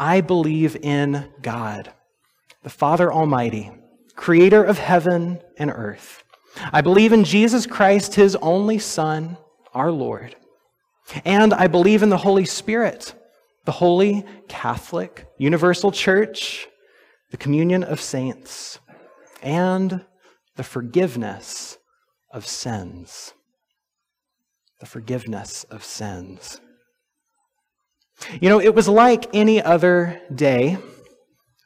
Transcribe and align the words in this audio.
I 0.00 0.20
believe 0.20 0.76
in 0.76 1.28
God, 1.42 1.92
the 2.62 2.70
Father 2.70 3.12
Almighty, 3.12 3.72
creator 4.14 4.62
of 4.62 4.78
heaven 4.78 5.40
and 5.56 5.70
earth. 5.70 6.22
I 6.72 6.80
believe 6.80 7.12
in 7.12 7.24
Jesus 7.24 7.66
Christ, 7.66 8.14
his 8.14 8.36
only 8.36 8.78
Son, 8.78 9.36
our 9.74 9.90
Lord. 9.90 10.36
And 11.24 11.52
I 11.54 11.66
believe 11.66 12.02
in 12.02 12.10
the 12.10 12.16
Holy 12.18 12.44
Spirit, 12.44 13.14
the 13.64 13.72
holy, 13.72 14.24
Catholic, 14.48 15.26
universal 15.38 15.90
church, 15.90 16.68
the 17.30 17.36
communion 17.36 17.82
of 17.82 18.00
saints, 18.00 18.78
and 19.42 20.04
the 20.56 20.64
forgiveness 20.64 21.78
of 22.30 22.46
sins. 22.46 23.32
The 24.80 24.86
forgiveness 24.86 25.64
of 25.64 25.82
sins. 25.82 26.60
You 28.40 28.48
know, 28.48 28.60
it 28.60 28.74
was 28.74 28.88
like 28.88 29.34
any 29.34 29.62
other 29.62 30.20
day 30.34 30.78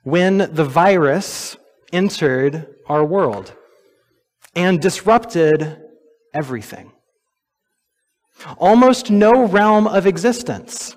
when 0.05 0.39
the 0.39 0.65
virus 0.65 1.57
entered 1.93 2.67
our 2.89 3.05
world 3.05 3.55
and 4.55 4.81
disrupted 4.81 5.79
everything. 6.35 6.93
Almost 8.59 9.11
no 9.11 9.47
realm 9.47 9.87
of 9.87 10.07
existence 10.07 10.97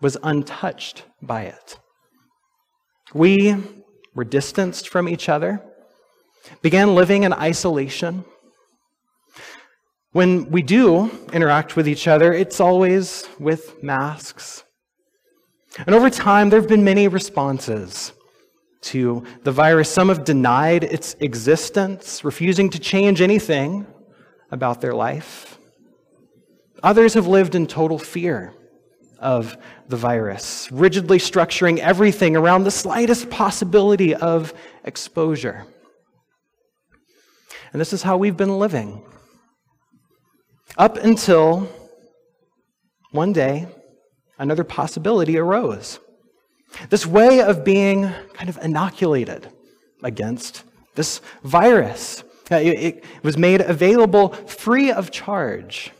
was 0.00 0.16
untouched 0.22 1.04
by 1.22 1.42
it. 1.42 1.78
We 3.14 3.56
were 4.14 4.24
distanced 4.24 4.88
from 4.88 5.08
each 5.08 5.28
other, 5.28 5.62
began 6.62 6.94
living 6.94 7.24
in 7.24 7.32
isolation. 7.32 8.24
When 10.12 10.50
we 10.50 10.62
do 10.62 11.10
interact 11.32 11.76
with 11.76 11.88
each 11.88 12.08
other, 12.08 12.32
it's 12.32 12.60
always 12.60 13.28
with 13.38 13.82
masks. 13.82 14.64
And 15.84 15.94
over 15.94 16.08
time, 16.08 16.48
there 16.48 16.60
have 16.60 16.68
been 16.68 16.84
many 16.84 17.08
responses 17.08 18.12
to 18.82 19.24
the 19.42 19.52
virus. 19.52 19.90
Some 19.90 20.08
have 20.08 20.24
denied 20.24 20.84
its 20.84 21.14
existence, 21.20 22.24
refusing 22.24 22.70
to 22.70 22.78
change 22.78 23.20
anything 23.20 23.86
about 24.50 24.80
their 24.80 24.94
life. 24.94 25.58
Others 26.82 27.14
have 27.14 27.26
lived 27.26 27.54
in 27.54 27.66
total 27.66 27.98
fear 27.98 28.54
of 29.18 29.56
the 29.88 29.96
virus, 29.96 30.70
rigidly 30.70 31.18
structuring 31.18 31.78
everything 31.78 32.36
around 32.36 32.64
the 32.64 32.70
slightest 32.70 33.30
possibility 33.30 34.14
of 34.14 34.54
exposure. 34.84 35.66
And 37.72 37.80
this 37.80 37.92
is 37.92 38.02
how 38.02 38.16
we've 38.16 38.36
been 38.36 38.58
living. 38.58 39.02
Up 40.78 40.96
until 40.98 41.68
one 43.10 43.32
day, 43.32 43.66
another 44.38 44.64
possibility 44.64 45.38
arose. 45.38 45.98
This 46.90 47.06
way 47.06 47.40
of 47.40 47.64
being 47.64 48.10
kind 48.34 48.48
of 48.48 48.58
inoculated 48.62 49.48
against 50.02 50.64
this 50.94 51.20
virus. 51.42 52.22
Uh, 52.50 52.56
it 52.56 53.04
was 53.22 53.36
made 53.36 53.60
available 53.60 54.28
free 54.28 54.90
of 54.90 55.10
charge. 55.10 55.92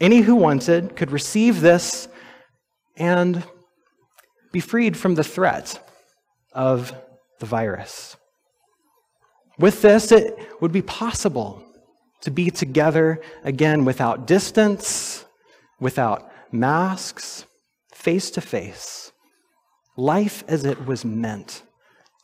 Any 0.00 0.20
who 0.20 0.34
wanted 0.34 0.96
could 0.96 1.10
receive 1.10 1.60
this 1.60 2.08
and 2.96 3.42
be 4.52 4.60
freed 4.60 4.96
from 4.96 5.14
the 5.14 5.24
threat 5.24 5.84
of 6.52 6.92
the 7.40 7.46
virus. 7.46 8.16
With 9.58 9.82
this, 9.82 10.12
it 10.12 10.38
would 10.60 10.72
be 10.72 10.82
possible 10.82 11.64
to 12.22 12.30
be 12.30 12.50
together 12.50 13.20
again 13.44 13.84
without 13.84 14.26
distance, 14.26 15.24
without 15.80 16.27
masks, 16.52 17.46
face 17.92 18.30
to 18.32 18.40
face, 18.40 19.12
life 19.96 20.44
as 20.48 20.64
it 20.64 20.86
was 20.86 21.04
meant 21.04 21.62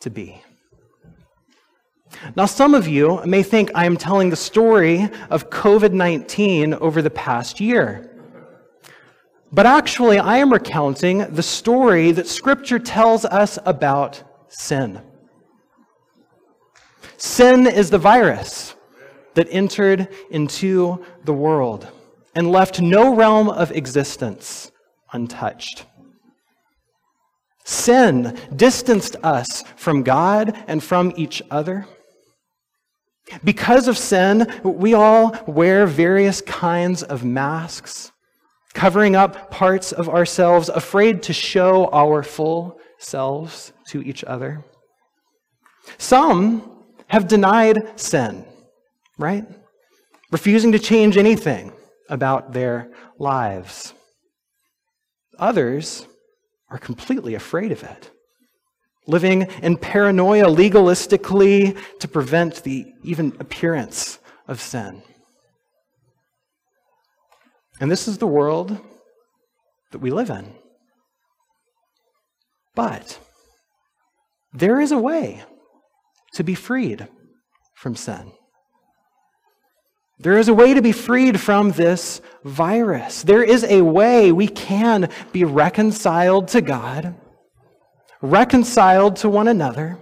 to 0.00 0.10
be. 0.10 0.42
Now, 2.36 2.46
some 2.46 2.74
of 2.74 2.86
you 2.86 3.20
may 3.24 3.42
think 3.42 3.70
I 3.74 3.86
am 3.86 3.96
telling 3.96 4.30
the 4.30 4.36
story 4.36 5.08
of 5.30 5.50
COVID 5.50 5.92
19 5.92 6.74
over 6.74 7.02
the 7.02 7.10
past 7.10 7.60
year. 7.60 8.10
But 9.52 9.66
actually, 9.66 10.18
I 10.18 10.38
am 10.38 10.52
recounting 10.52 11.18
the 11.18 11.42
story 11.42 12.12
that 12.12 12.26
Scripture 12.26 12.78
tells 12.78 13.24
us 13.24 13.58
about 13.64 14.22
sin. 14.48 15.00
Sin 17.16 17.66
is 17.66 17.90
the 17.90 17.98
virus 17.98 18.74
that 19.34 19.48
entered 19.50 20.08
into 20.30 21.04
the 21.24 21.32
world 21.32 21.90
and 22.34 22.50
left 22.50 22.80
no 22.80 23.14
realm 23.14 23.48
of 23.48 23.70
existence 23.72 24.70
untouched. 25.12 25.86
Sin 27.64 28.38
distanced 28.54 29.16
us 29.22 29.62
from 29.76 30.02
God 30.02 30.54
and 30.66 30.82
from 30.82 31.12
each 31.16 31.40
other. 31.50 31.86
Because 33.42 33.88
of 33.88 33.96
sin, 33.96 34.52
we 34.62 34.92
all 34.92 35.34
wear 35.46 35.86
various 35.86 36.42
kinds 36.42 37.02
of 37.02 37.24
masks, 37.24 38.12
covering 38.74 39.16
up 39.16 39.50
parts 39.50 39.92
of 39.92 40.10
ourselves, 40.10 40.68
afraid 40.68 41.22
to 41.22 41.32
show 41.32 41.86
our 41.86 42.22
full 42.22 42.78
selves 42.98 43.72
to 43.88 44.02
each 44.02 44.24
other. 44.24 44.62
Some 45.96 46.84
have 47.06 47.28
denied 47.28 47.98
sin, 47.98 48.44
right? 49.16 49.46
Refusing 50.30 50.72
to 50.72 50.78
change 50.78 51.16
anything 51.16 51.72
about 52.08 52.52
their 52.52 52.90
lives. 53.18 53.94
Others 55.38 56.06
are 56.70 56.78
completely 56.78 57.34
afraid 57.34 57.72
of 57.72 57.82
it, 57.82 58.10
living 59.06 59.42
in 59.62 59.76
paranoia 59.76 60.46
legalistically 60.46 61.78
to 62.00 62.08
prevent 62.08 62.62
the 62.62 62.86
even 63.02 63.36
appearance 63.38 64.18
of 64.48 64.60
sin. 64.60 65.02
And 67.80 67.90
this 67.90 68.06
is 68.06 68.18
the 68.18 68.26
world 68.26 68.78
that 69.90 69.98
we 69.98 70.10
live 70.10 70.30
in. 70.30 70.54
But 72.74 73.18
there 74.52 74.80
is 74.80 74.92
a 74.92 74.98
way 74.98 75.44
to 76.34 76.44
be 76.44 76.54
freed 76.54 77.08
from 77.74 77.96
sin. 77.96 78.32
There 80.18 80.38
is 80.38 80.48
a 80.48 80.54
way 80.54 80.74
to 80.74 80.82
be 80.82 80.92
freed 80.92 81.40
from 81.40 81.72
this 81.72 82.20
virus. 82.44 83.22
There 83.22 83.42
is 83.42 83.64
a 83.64 83.82
way 83.82 84.30
we 84.30 84.46
can 84.46 85.10
be 85.32 85.44
reconciled 85.44 86.48
to 86.48 86.60
God, 86.60 87.14
reconciled 88.20 89.16
to 89.16 89.28
one 89.28 89.48
another. 89.48 89.98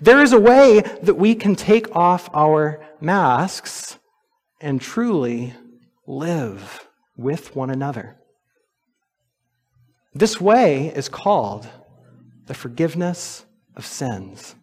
There 0.00 0.22
is 0.22 0.32
a 0.32 0.40
way 0.40 0.80
that 1.02 1.14
we 1.14 1.34
can 1.34 1.54
take 1.54 1.94
off 1.94 2.28
our 2.34 2.84
masks 3.00 3.98
and 4.60 4.80
truly 4.80 5.54
live 6.06 6.88
with 7.16 7.54
one 7.54 7.70
another. 7.70 8.16
This 10.14 10.40
way 10.40 10.88
is 10.88 11.08
called 11.08 11.68
the 12.46 12.54
forgiveness 12.54 13.44
of 13.76 13.86
sins 13.86 14.54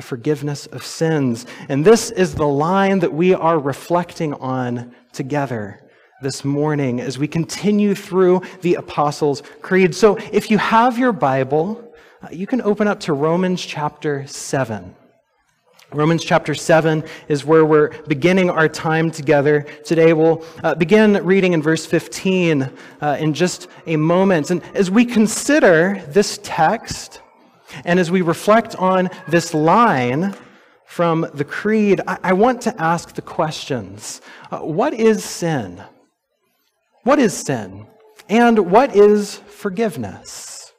the 0.00 0.06
forgiveness 0.06 0.64
of 0.68 0.82
sins. 0.82 1.44
And 1.68 1.84
this 1.84 2.10
is 2.10 2.34
the 2.34 2.48
line 2.48 3.00
that 3.00 3.12
we 3.12 3.34
are 3.34 3.58
reflecting 3.58 4.32
on 4.32 4.94
together 5.12 5.78
this 6.22 6.42
morning 6.42 7.02
as 7.02 7.18
we 7.18 7.28
continue 7.28 7.94
through 7.94 8.40
the 8.62 8.76
Apostles' 8.76 9.42
Creed. 9.60 9.94
So 9.94 10.16
if 10.32 10.50
you 10.50 10.56
have 10.56 10.96
your 10.96 11.12
Bible, 11.12 11.92
uh, 12.22 12.28
you 12.32 12.46
can 12.46 12.62
open 12.62 12.88
up 12.88 13.00
to 13.00 13.12
Romans 13.12 13.60
chapter 13.60 14.26
7. 14.26 14.94
Romans 15.92 16.24
chapter 16.24 16.54
7 16.54 17.04
is 17.28 17.44
where 17.44 17.66
we're 17.66 17.90
beginning 18.04 18.48
our 18.48 18.70
time 18.70 19.10
together. 19.10 19.66
Today 19.84 20.14
we'll 20.14 20.42
uh, 20.64 20.74
begin 20.76 21.22
reading 21.26 21.52
in 21.52 21.60
verse 21.60 21.84
15 21.84 22.72
uh, 23.02 23.16
in 23.20 23.34
just 23.34 23.68
a 23.86 23.96
moment. 23.96 24.50
And 24.50 24.62
as 24.74 24.90
we 24.90 25.04
consider 25.04 26.02
this 26.08 26.40
text, 26.42 27.20
and 27.84 27.98
as 28.00 28.10
we 28.10 28.22
reflect 28.22 28.76
on 28.76 29.10
this 29.28 29.54
line 29.54 30.34
from 30.84 31.26
the 31.34 31.44
Creed, 31.44 32.00
I, 32.06 32.18
I 32.24 32.32
want 32.32 32.62
to 32.62 32.80
ask 32.80 33.14
the 33.14 33.22
questions 33.22 34.20
uh, 34.50 34.58
What 34.58 34.94
is 34.94 35.24
sin? 35.24 35.82
What 37.04 37.18
is 37.18 37.36
sin? 37.36 37.86
And 38.28 38.70
what 38.70 38.94
is 38.94 39.36
forgiveness? 39.36 40.72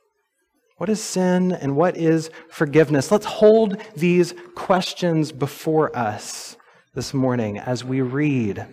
What 0.77 0.89
is 0.89 1.01
sin 1.01 1.51
and 1.51 1.75
what 1.75 1.95
is 1.95 2.31
forgiveness? 2.49 3.11
Let's 3.11 3.25
hold 3.25 3.77
these 3.95 4.33
questions 4.55 5.31
before 5.31 5.95
us 5.95 6.57
this 6.95 7.13
morning 7.13 7.59
as 7.59 7.83
we 7.83 8.01
read 8.01 8.65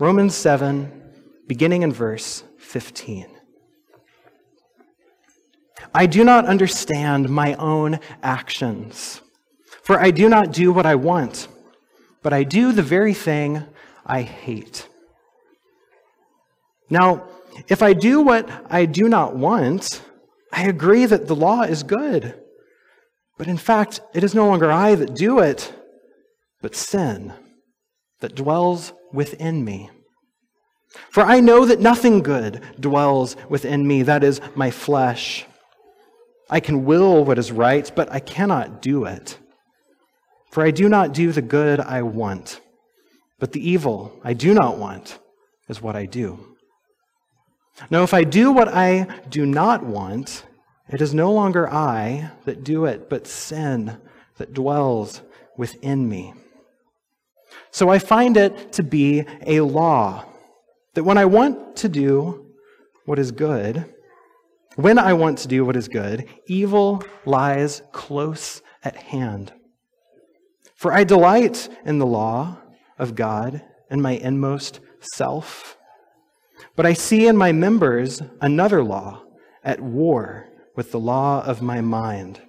Romans 0.00 0.34
7, 0.34 0.90
beginning 1.46 1.82
in 1.82 1.92
verse 1.92 2.42
15. 2.58 3.33
I 5.92 6.06
do 6.06 6.24
not 6.24 6.46
understand 6.46 7.28
my 7.28 7.54
own 7.54 8.00
actions, 8.22 9.20
for 9.82 9.98
I 10.00 10.10
do 10.10 10.28
not 10.28 10.52
do 10.52 10.72
what 10.72 10.86
I 10.86 10.94
want, 10.94 11.48
but 12.22 12.32
I 12.32 12.44
do 12.44 12.72
the 12.72 12.82
very 12.82 13.14
thing 13.14 13.64
I 14.06 14.22
hate. 14.22 14.88
Now, 16.90 17.26
If 17.68 17.82
I 17.82 17.92
do 17.92 18.20
what 18.20 18.48
I 18.70 18.84
do 18.84 19.08
not 19.08 19.36
want, 19.36 20.02
I 20.52 20.64
agree 20.64 21.06
that 21.06 21.26
the 21.26 21.36
law 21.36 21.62
is 21.62 21.82
good. 21.82 22.40
But 23.38 23.48
in 23.48 23.56
fact, 23.56 24.00
it 24.12 24.24
is 24.24 24.34
no 24.34 24.46
longer 24.46 24.70
I 24.70 24.94
that 24.94 25.14
do 25.14 25.40
it, 25.40 25.72
but 26.62 26.74
sin 26.76 27.32
that 28.20 28.34
dwells 28.34 28.92
within 29.12 29.64
me. 29.64 29.90
For 31.10 31.22
I 31.22 31.40
know 31.40 31.64
that 31.64 31.80
nothing 31.80 32.22
good 32.22 32.62
dwells 32.78 33.36
within 33.48 33.86
me, 33.86 34.02
that 34.04 34.22
is, 34.22 34.40
my 34.54 34.70
flesh. 34.70 35.44
I 36.50 36.60
can 36.60 36.84
will 36.84 37.24
what 37.24 37.38
is 37.38 37.50
right, 37.50 37.90
but 37.94 38.10
I 38.12 38.20
cannot 38.20 38.82
do 38.82 39.04
it. 39.04 39.38
For 40.50 40.64
I 40.64 40.70
do 40.70 40.88
not 40.88 41.12
do 41.12 41.32
the 41.32 41.42
good 41.42 41.80
I 41.80 42.02
want, 42.02 42.60
but 43.38 43.52
the 43.52 43.68
evil 43.68 44.20
I 44.22 44.34
do 44.34 44.54
not 44.54 44.78
want 44.78 45.18
is 45.68 45.82
what 45.82 45.96
I 45.96 46.06
do. 46.06 46.56
Now, 47.90 48.02
if 48.02 48.14
I 48.14 48.24
do 48.24 48.52
what 48.52 48.68
I 48.68 49.06
do 49.28 49.46
not 49.46 49.82
want, 49.82 50.44
it 50.88 51.00
is 51.00 51.14
no 51.14 51.32
longer 51.32 51.68
I 51.68 52.30
that 52.44 52.62
do 52.62 52.84
it, 52.84 53.08
but 53.08 53.26
sin 53.26 53.96
that 54.36 54.54
dwells 54.54 55.22
within 55.56 56.08
me. 56.08 56.34
So 57.70 57.88
I 57.88 57.98
find 57.98 58.36
it 58.36 58.72
to 58.74 58.82
be 58.82 59.24
a 59.46 59.60
law 59.60 60.24
that 60.94 61.04
when 61.04 61.18
I 61.18 61.24
want 61.24 61.76
to 61.76 61.88
do 61.88 62.52
what 63.06 63.18
is 63.18 63.32
good, 63.32 63.92
when 64.76 64.98
I 64.98 65.12
want 65.12 65.38
to 65.38 65.48
do 65.48 65.64
what 65.64 65.76
is 65.76 65.88
good, 65.88 66.28
evil 66.46 67.02
lies 67.24 67.82
close 67.92 68.62
at 68.82 68.96
hand. 68.96 69.52
For 70.74 70.92
I 70.92 71.04
delight 71.04 71.68
in 71.84 71.98
the 71.98 72.06
law 72.06 72.58
of 72.98 73.14
God 73.14 73.62
and 73.90 74.02
my 74.02 74.12
inmost 74.12 74.80
self. 75.00 75.76
But 76.76 76.86
I 76.86 76.92
see 76.92 77.26
in 77.26 77.36
my 77.36 77.52
members 77.52 78.20
another 78.40 78.82
law 78.82 79.22
at 79.62 79.80
war 79.80 80.48
with 80.76 80.90
the 80.90 81.00
law 81.00 81.44
of 81.44 81.62
my 81.62 81.80
mind, 81.80 82.40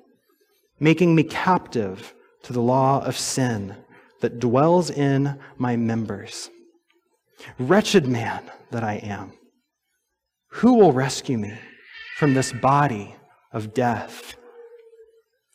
making 0.80 1.13
me 1.13 1.24
captive 1.24 2.13
to 2.44 2.54
the 2.54 2.62
law 2.62 3.04
of 3.06 3.18
sin 3.18 3.75
that 4.22 4.39
dwells 4.39 4.89
in 4.89 5.39
my 5.57 5.75
members. 5.75 6.50
Wretched 7.60 8.07
man 8.07 8.50
that 8.72 8.83
I 8.83 8.95
am, 8.95 9.33
who 10.48 10.74
will 10.74 10.92
rescue 10.92 11.38
me 11.38 11.54
from 12.16 12.34
this 12.34 12.54
body 12.54 13.14
of 13.52 13.74
death? 13.74 14.36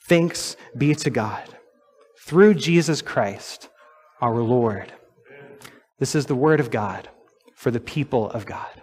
Thanks 0.07 0.57
be 0.77 0.95
to 0.95 1.09
God 1.09 1.49
through 2.19 2.55
Jesus 2.55 3.01
Christ 3.01 3.69
our 4.21 4.43
Lord. 4.43 4.93
This 5.99 6.15
is 6.15 6.27
the 6.27 6.35
word 6.35 6.61
of 6.61 6.71
God 6.71 7.09
for 7.55 7.71
the 7.71 7.81
people 7.81 8.31
of 8.31 8.45
God. 8.45 8.83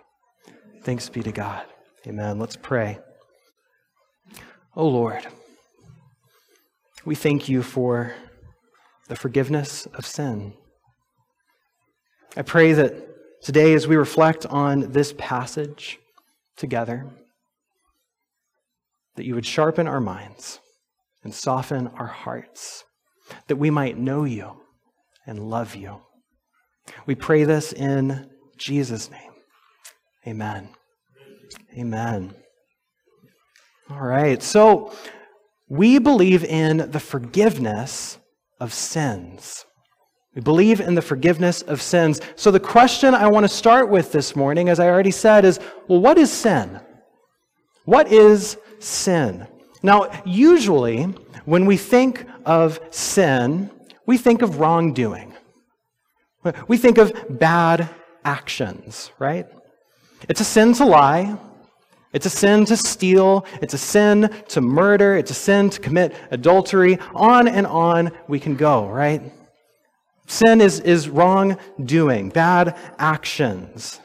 Thanks 0.83 1.07
be 1.07 1.21
to 1.21 1.31
God. 1.31 1.65
Amen. 2.07 2.39
Let's 2.39 2.55
pray. 2.55 2.99
Oh 4.75 4.87
Lord, 4.87 5.27
we 7.05 7.13
thank 7.13 7.47
you 7.47 7.61
for 7.61 8.15
the 9.07 9.15
forgiveness 9.15 9.85
of 9.93 10.05
sin. 10.05 10.53
I 12.35 12.41
pray 12.41 12.73
that 12.73 13.43
today, 13.43 13.73
as 13.73 13.87
we 13.87 13.95
reflect 13.95 14.45
on 14.47 14.91
this 14.91 15.13
passage 15.17 15.99
together, 16.55 17.05
that 19.17 19.25
you 19.25 19.35
would 19.35 19.45
sharpen 19.45 19.87
our 19.87 19.99
minds 19.99 20.59
and 21.23 21.33
soften 21.33 21.87
our 21.87 22.07
hearts, 22.07 22.85
that 23.47 23.57
we 23.57 23.69
might 23.69 23.97
know 23.97 24.23
you 24.23 24.61
and 25.25 25.49
love 25.49 25.75
you. 25.75 26.01
We 27.05 27.15
pray 27.15 27.43
this 27.43 27.73
in 27.73 28.29
Jesus' 28.57 29.11
name. 29.11 29.31
Amen. 30.25 30.69
Amen. 31.77 32.35
All 33.89 33.99
right, 33.99 34.41
so 34.41 34.93
we 35.67 35.97
believe 35.97 36.43
in 36.43 36.91
the 36.91 36.99
forgiveness 36.99 38.19
of 38.59 38.73
sins. 38.73 39.65
We 40.35 40.41
believe 40.41 40.79
in 40.79 40.93
the 40.93 41.01
forgiveness 41.01 41.63
of 41.63 41.81
sins. 41.81 42.21
So, 42.35 42.51
the 42.51 42.59
question 42.59 43.15
I 43.15 43.27
want 43.27 43.45
to 43.45 43.49
start 43.49 43.89
with 43.89 44.11
this 44.11 44.35
morning, 44.35 44.69
as 44.69 44.79
I 44.79 44.87
already 44.87 45.11
said, 45.11 45.45
is 45.45 45.59
well, 45.87 45.99
what 45.99 46.17
is 46.17 46.31
sin? 46.31 46.79
What 47.85 48.11
is 48.11 48.57
sin? 48.79 49.47
Now, 49.83 50.09
usually, 50.25 51.03
when 51.45 51.65
we 51.65 51.77
think 51.77 52.25
of 52.45 52.79
sin, 52.91 53.69
we 54.05 54.17
think 54.17 54.41
of 54.41 54.59
wrongdoing. 54.59 55.33
We 56.67 56.77
think 56.77 56.97
of 56.97 57.13
bad 57.29 57.89
actions, 58.23 59.11
right? 59.19 59.45
It's 60.29 60.41
a 60.41 60.45
sin 60.45 60.73
to 60.73 60.85
lie. 60.85 61.37
It's 62.13 62.25
a 62.25 62.29
sin 62.29 62.65
to 62.65 62.77
steal. 62.77 63.45
It's 63.61 63.73
a 63.73 63.77
sin 63.77 64.33
to 64.49 64.61
murder. 64.61 65.17
It's 65.17 65.31
a 65.31 65.35
sin 65.35 65.69
to 65.69 65.79
commit 65.79 66.15
adultery. 66.31 66.99
On 67.13 67.47
and 67.47 67.67
on 67.67 68.11
we 68.27 68.39
can 68.39 68.55
go, 68.55 68.87
right? 68.87 69.21
Sin 70.25 70.59
is, 70.61 70.79
is 70.81 71.07
wrongdoing, 71.07 72.29
bad 72.29 72.77
actions. 72.97 73.99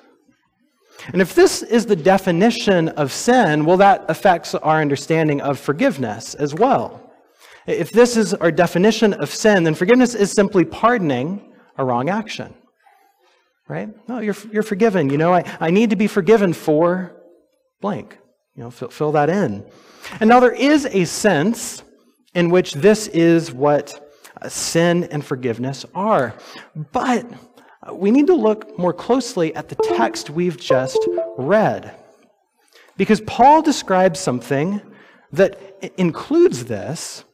And 1.09 1.21
if 1.21 1.35
this 1.35 1.63
is 1.63 1.87
the 1.87 1.97
definition 1.97 2.89
of 2.91 3.13
sin, 3.13 3.65
well, 3.65 3.77
that 3.79 4.05
affects 4.09 4.55
our 4.55 4.81
understanding 4.81 5.41
of 5.41 5.59
forgiveness 5.59 6.35
as 6.35 6.55
well. 6.55 7.13
If 7.67 7.91
this 7.91 8.17
is 8.17 8.35
our 8.35 8.51
definition 8.51 9.13
of 9.15 9.31
sin, 9.31 9.65
then 9.65 9.75
forgiveness 9.75 10.15
is 10.15 10.33
simply 10.33 10.65
pardoning 10.65 11.53
a 11.77 11.85
wrong 11.85 12.09
action. 12.09 12.55
Right? 13.69 13.89
No, 14.09 14.19
you're, 14.19 14.37
you're 14.53 14.63
forgiven. 14.63 15.11
You 15.11 15.19
know, 15.19 15.33
I, 15.33 15.45
I 15.61 15.71
need 15.71 15.91
to 15.91 15.97
be 15.97 16.07
forgiven 16.07 16.53
for 16.53 17.15
blank. 17.81 18.19
You 18.55 18.65
know, 18.65 18.71
fill, 18.71 18.89
fill 18.89 19.13
that 19.13 19.31
in. 19.31 19.65
And 20.21 20.29
now 20.29 20.41
there 20.41 20.53
is 20.53 20.87
a 20.87 21.05
sense 21.05 21.83
in 22.35 22.51
which 22.51 22.75
this 22.75 23.09
is 23.09 23.53
what 23.53 24.15
uh, 24.41 24.49
sin 24.49 25.05
and 25.05 25.25
forgiveness 25.25 25.87
are. 25.95 26.35
But 26.93 27.27
we 27.91 28.11
need 28.11 28.27
to 28.29 28.35
look 28.35 28.79
more 28.79 28.93
closely 28.93 29.55
at 29.55 29.69
the 29.69 29.75
text 29.75 30.31
we've 30.31 30.57
just 30.57 30.99
read. 31.37 31.95
Because 32.97 33.21
Paul 33.23 33.63
describes 33.63 34.21
something 34.21 34.81
that 35.33 35.59
includes 35.97 36.67
this, 36.67 37.25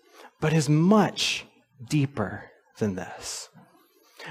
but 0.40 0.52
is 0.52 0.68
much 0.68 1.44
deeper 1.88 2.44
than 2.78 2.94
this. 2.94 3.48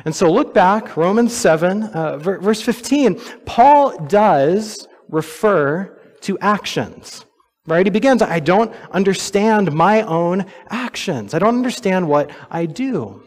And 0.05 0.15
so 0.15 0.31
look 0.31 0.53
back, 0.53 0.95
Romans 0.97 1.33
7, 1.33 1.83
uh, 1.83 2.17
verse 2.17 2.61
15. 2.61 3.19
Paul 3.45 3.97
does 4.05 4.87
refer 5.09 5.99
to 6.21 6.37
actions. 6.39 7.25
Right? 7.65 7.85
He 7.85 7.89
begins, 7.89 8.21
I 8.21 8.39
don't 8.39 8.73
understand 8.91 9.73
my 9.73 10.01
own 10.03 10.45
actions. 10.69 11.33
I 11.33 11.39
don't 11.39 11.55
understand 11.55 12.07
what 12.07 12.31
I 12.49 12.65
do. 12.65 13.23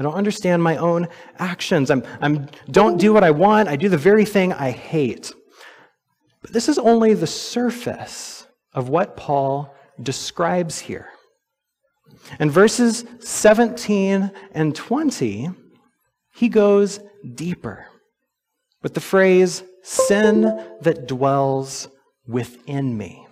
I 0.00 0.02
don't 0.02 0.14
understand 0.14 0.62
my 0.62 0.78
own 0.78 1.08
actions. 1.38 1.90
I'm, 1.90 2.02
I'm 2.22 2.48
don't 2.70 2.96
do 2.96 3.12
what 3.12 3.22
I 3.22 3.32
want. 3.32 3.68
I 3.68 3.76
do 3.76 3.90
the 3.90 3.98
very 3.98 4.24
thing 4.24 4.50
I 4.50 4.70
hate. 4.70 5.30
But 6.40 6.54
this 6.54 6.70
is 6.70 6.78
only 6.78 7.12
the 7.12 7.26
surface 7.26 8.46
of 8.72 8.88
what 8.88 9.14
Paul 9.14 9.74
describes 10.02 10.78
here. 10.78 11.10
In 12.38 12.50
verses 12.50 13.04
17 13.18 14.30
and 14.52 14.74
20, 14.74 15.50
he 16.34 16.48
goes 16.48 17.00
deeper 17.34 17.84
with 18.82 18.94
the 18.94 19.00
phrase, 19.00 19.62
sin 19.82 20.40
that 20.80 21.08
dwells 21.08 21.88
within 22.26 22.96
me. 22.96 23.26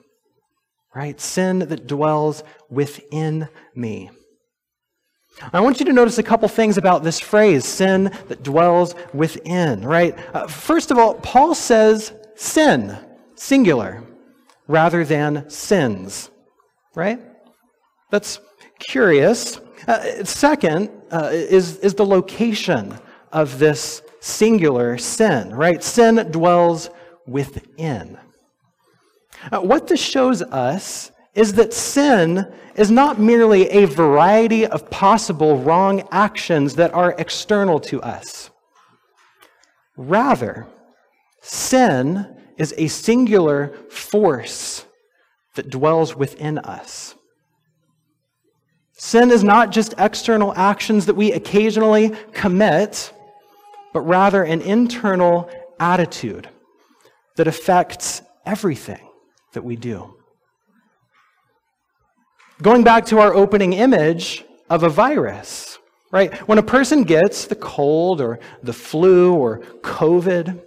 Right? 0.94 1.18
Sin 1.18 1.60
that 1.60 1.86
dwells 1.86 2.42
within 2.68 3.48
me. 3.74 4.10
I 5.52 5.60
want 5.60 5.78
you 5.80 5.86
to 5.86 5.92
notice 5.92 6.18
a 6.18 6.22
couple 6.22 6.48
things 6.48 6.78
about 6.78 7.04
this 7.04 7.20
phrase, 7.20 7.64
sin 7.64 8.04
that 8.28 8.42
dwells 8.42 8.94
within, 9.14 9.82
right? 9.82 10.16
Uh, 10.34 10.46
first 10.46 10.90
of 10.90 10.98
all, 10.98 11.14
Paul 11.14 11.54
says 11.54 12.12
sin, 12.34 12.96
singular, 13.34 14.02
rather 14.66 15.04
than 15.04 15.48
sins, 15.48 16.30
right? 16.94 17.20
That's 18.10 18.40
curious. 18.78 19.58
Uh, 19.86 20.24
second 20.24 20.90
uh, 21.10 21.30
is, 21.32 21.78
is 21.78 21.94
the 21.94 22.06
location 22.06 22.98
of 23.32 23.58
this 23.58 24.02
singular 24.20 24.98
sin, 24.98 25.54
right? 25.54 25.82
Sin 25.82 26.16
dwells 26.30 26.90
within. 27.26 28.18
Uh, 29.52 29.60
what 29.60 29.86
this 29.86 30.00
shows 30.00 30.42
us 30.42 31.12
is 31.34 31.54
that 31.54 31.72
sin 31.72 32.52
is 32.74 32.90
not 32.90 33.18
merely 33.18 33.68
a 33.70 33.86
variety 33.86 34.66
of 34.66 34.90
possible 34.90 35.58
wrong 35.58 36.06
actions 36.10 36.76
that 36.76 36.92
are 36.94 37.14
external 37.18 37.80
to 37.80 38.00
us. 38.02 38.50
Rather, 39.96 40.66
sin 41.42 42.36
is 42.56 42.74
a 42.76 42.88
singular 42.88 43.76
force 43.90 44.84
that 45.54 45.70
dwells 45.70 46.14
within 46.14 46.58
us. 46.58 47.14
Sin 48.92 49.30
is 49.30 49.44
not 49.44 49.70
just 49.70 49.94
external 49.98 50.52
actions 50.54 51.06
that 51.06 51.14
we 51.14 51.32
occasionally 51.32 52.10
commit, 52.32 53.12
but 53.92 54.00
rather 54.00 54.42
an 54.42 54.60
internal 54.60 55.48
attitude 55.78 56.48
that 57.36 57.46
affects 57.46 58.22
everything 58.44 59.08
that 59.52 59.62
we 59.62 59.76
do. 59.76 60.17
Going 62.60 62.82
back 62.82 63.06
to 63.06 63.20
our 63.20 63.32
opening 63.34 63.72
image 63.72 64.44
of 64.68 64.82
a 64.82 64.88
virus, 64.88 65.78
right? 66.10 66.34
When 66.48 66.58
a 66.58 66.62
person 66.62 67.04
gets 67.04 67.44
the 67.44 67.54
cold 67.54 68.20
or 68.20 68.40
the 68.64 68.72
flu 68.72 69.32
or 69.32 69.60
COVID, 69.82 70.60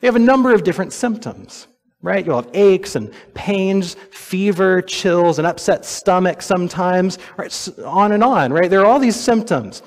they 0.00 0.06
have 0.06 0.16
a 0.16 0.20
number 0.20 0.54
of 0.54 0.64
different 0.64 0.94
symptoms, 0.94 1.66
right? 2.00 2.24
You'll 2.24 2.40
have 2.40 2.50
aches 2.54 2.96
and 2.96 3.12
pains, 3.34 3.96
fever, 4.12 4.80
chills, 4.80 5.38
an 5.38 5.44
upset 5.44 5.84
stomach 5.84 6.40
sometimes, 6.40 7.18
right? 7.36 7.68
On 7.84 8.12
and 8.12 8.24
on, 8.24 8.50
right? 8.50 8.70
There 8.70 8.80
are 8.80 8.86
all 8.86 8.98
these 8.98 9.16
symptoms. 9.16 9.82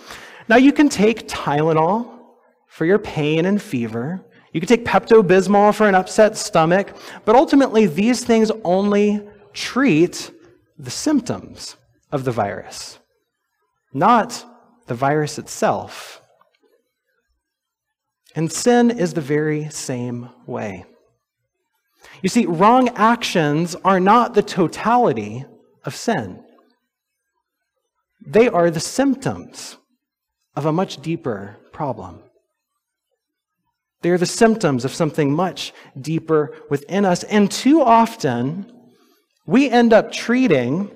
Now 0.48 0.58
you 0.58 0.72
can 0.72 0.88
take 0.88 1.28
Tylenol 1.28 2.08
for 2.68 2.86
your 2.86 3.00
pain 3.00 3.46
and 3.48 3.60
fever. 3.60 4.24
You 4.54 4.62
can 4.62 4.68
take 4.68 4.86
Pepto 4.86 5.24
Bismol 5.24 5.74
for 5.74 5.90
an 5.90 5.96
upset 5.96 6.38
stomach, 6.38 6.96
but 7.26 7.36
ultimately, 7.36 7.88
these 7.88 8.24
things 8.24 8.52
only 8.64 9.28
treat 9.54 10.32
the 10.78 10.92
symptoms 10.92 11.76
of 12.12 12.24
the 12.24 12.32
virus, 12.32 13.00
not 13.94 14.46
the 14.88 14.96
virus 14.96 15.38
itself. 15.38 16.22
And 18.36 18.52
sin 18.52 18.92
is 18.92 19.14
the 19.14 19.22
very 19.22 19.70
same 19.70 20.30
way. 20.46 20.86
You 22.22 22.30
see, 22.30 22.46
wrong 22.46 22.90
actions 22.90 23.76
are 23.84 24.00
not 24.00 24.34
the 24.34 24.44
totality 24.44 25.46
of 25.84 25.96
sin, 25.96 26.44
they 28.26 28.50
are 28.50 28.70
the 28.70 28.80
symptoms 28.80 29.78
of 30.56 30.66
a 30.66 30.74
much 30.74 31.02
deeper 31.02 31.58
problem. 31.72 32.22
They 34.02 34.10
are 34.10 34.18
the 34.18 34.26
symptoms 34.26 34.86
of 34.86 34.94
something 34.94 35.34
much 35.34 35.74
deeper 36.00 36.56
within 36.70 37.06
us. 37.06 37.24
And 37.24 37.50
too 37.50 37.82
often, 37.82 38.72
we 39.48 39.70
end 39.70 39.94
up 39.94 40.12
treating 40.12 40.92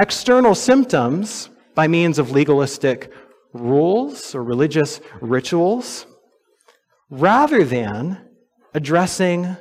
external 0.00 0.54
symptoms 0.54 1.50
by 1.74 1.88
means 1.88 2.18
of 2.18 2.30
legalistic 2.30 3.12
rules 3.52 4.34
or 4.34 4.42
religious 4.42 5.00
rituals 5.20 6.06
rather 7.10 7.64
than 7.64 8.18
addressing 8.72 9.56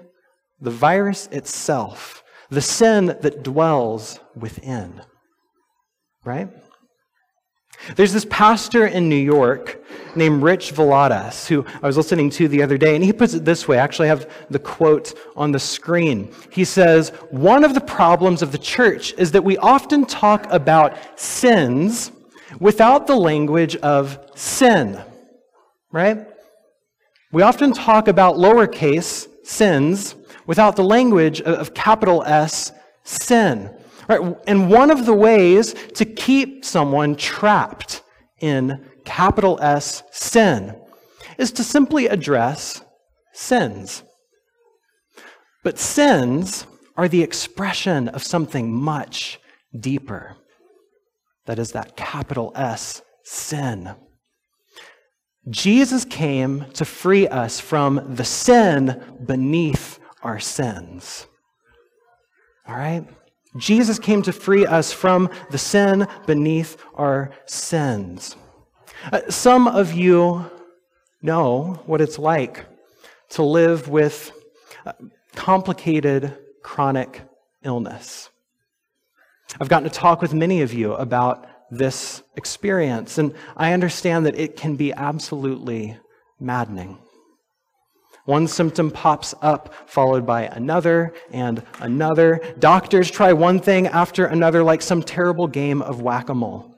the 0.59 0.69
virus 0.69 1.27
itself, 1.31 2.23
the 2.49 2.61
sin 2.61 3.07
that 3.07 3.43
dwells 3.43 4.19
within. 4.35 5.01
Right? 6.23 6.49
There's 7.95 8.11
this 8.11 8.25
pastor 8.29 8.85
in 8.85 9.07
New 9.07 9.15
York 9.15 9.83
named 10.15 10.43
Rich 10.43 10.73
Villodas 10.73 11.47
who 11.47 11.65
I 11.81 11.87
was 11.87 11.95
listening 11.95 12.29
to 12.31 12.47
the 12.47 12.61
other 12.61 12.77
day, 12.77 12.95
and 12.95 13.03
he 13.03 13.13
puts 13.13 13.33
it 13.33 13.45
this 13.45 13.67
way. 13.67 13.79
I 13.79 13.83
actually 13.83 14.09
have 14.09 14.29
the 14.49 14.59
quote 14.59 15.13
on 15.35 15.51
the 15.51 15.59
screen. 15.59 16.33
He 16.49 16.65
says, 16.65 17.09
One 17.29 17.63
of 17.63 17.73
the 17.73 17.81
problems 17.81 18.41
of 18.41 18.51
the 18.51 18.57
church 18.57 19.13
is 19.17 19.31
that 19.31 19.43
we 19.43 19.57
often 19.57 20.05
talk 20.05 20.51
about 20.51 20.97
sins 21.19 22.11
without 22.59 23.07
the 23.07 23.15
language 23.15 23.75
of 23.77 24.19
sin, 24.35 25.01
right? 25.91 26.27
We 27.31 27.41
often 27.41 27.73
talk 27.73 28.07
about 28.07 28.35
lowercase 28.35 29.27
sins 29.45 30.15
without 30.45 30.75
the 30.75 30.83
language 30.83 31.41
of 31.41 31.73
capital 31.73 32.23
S 32.23 32.71
sin. 33.03 33.76
Right? 34.07 34.35
And 34.47 34.69
one 34.71 34.91
of 34.91 35.05
the 35.05 35.13
ways 35.13 35.73
to 35.95 36.05
keep 36.05 36.63
someone 36.63 37.15
trapped 37.15 38.03
in 38.39 38.85
capital 39.05 39.59
S 39.61 40.03
sin 40.11 40.79
is 41.37 41.51
to 41.53 41.63
simply 41.63 42.07
address 42.07 42.81
sins. 43.33 44.03
But 45.63 45.77
sins 45.77 46.65
are 46.95 47.07
the 47.07 47.23
expression 47.23 48.07
of 48.09 48.23
something 48.23 48.71
much 48.71 49.39
deeper. 49.77 50.37
That 51.45 51.59
is 51.59 51.71
that 51.71 51.95
capital 51.95 52.51
S 52.55 53.01
sin. 53.23 53.95
Jesus 55.49 56.03
came 56.03 56.65
to 56.73 56.83
free 56.83 57.27
us 57.27 57.59
from 57.59 58.15
the 58.15 58.25
sin 58.25 59.17
beneath 59.25 59.99
our 60.21 60.39
sins. 60.39 61.25
All 62.67 62.75
right? 62.75 63.05
Jesus 63.55 63.97
came 63.99 64.21
to 64.23 64.33
free 64.33 64.65
us 64.65 64.91
from 64.91 65.29
the 65.51 65.57
sin 65.57 66.07
beneath 66.25 66.77
our 66.95 67.31
sins. 67.45 68.35
Uh, 69.11 69.21
some 69.29 69.67
of 69.67 69.93
you 69.93 70.49
know 71.21 71.81
what 71.85 72.01
it's 72.01 72.19
like 72.19 72.65
to 73.29 73.43
live 73.43 73.87
with 73.87 74.31
complicated 75.35 76.37
chronic 76.63 77.21
illness. 77.63 78.29
I've 79.59 79.69
gotten 79.69 79.89
to 79.89 79.95
talk 79.95 80.21
with 80.21 80.33
many 80.33 80.61
of 80.61 80.73
you 80.73 80.93
about 80.93 81.47
this 81.71 82.21
experience, 82.35 83.17
and 83.17 83.33
I 83.55 83.73
understand 83.73 84.25
that 84.25 84.37
it 84.37 84.55
can 84.55 84.75
be 84.75 84.93
absolutely 84.93 85.97
maddening. 86.39 86.97
One 88.27 88.45
symptom 88.49 88.91
pops 88.91 89.33
up, 89.41 89.73
followed 89.89 90.25
by 90.25 90.47
another 90.47 91.13
and 91.31 91.63
another. 91.79 92.41
Doctors 92.59 93.09
try 93.09 93.31
one 93.31 93.61
thing 93.61 93.87
after 93.87 94.25
another, 94.25 94.63
like 94.63 94.81
some 94.81 95.01
terrible 95.01 95.47
game 95.47 95.81
of 95.81 96.01
whack 96.01 96.27
a 96.27 96.35
mole. 96.35 96.75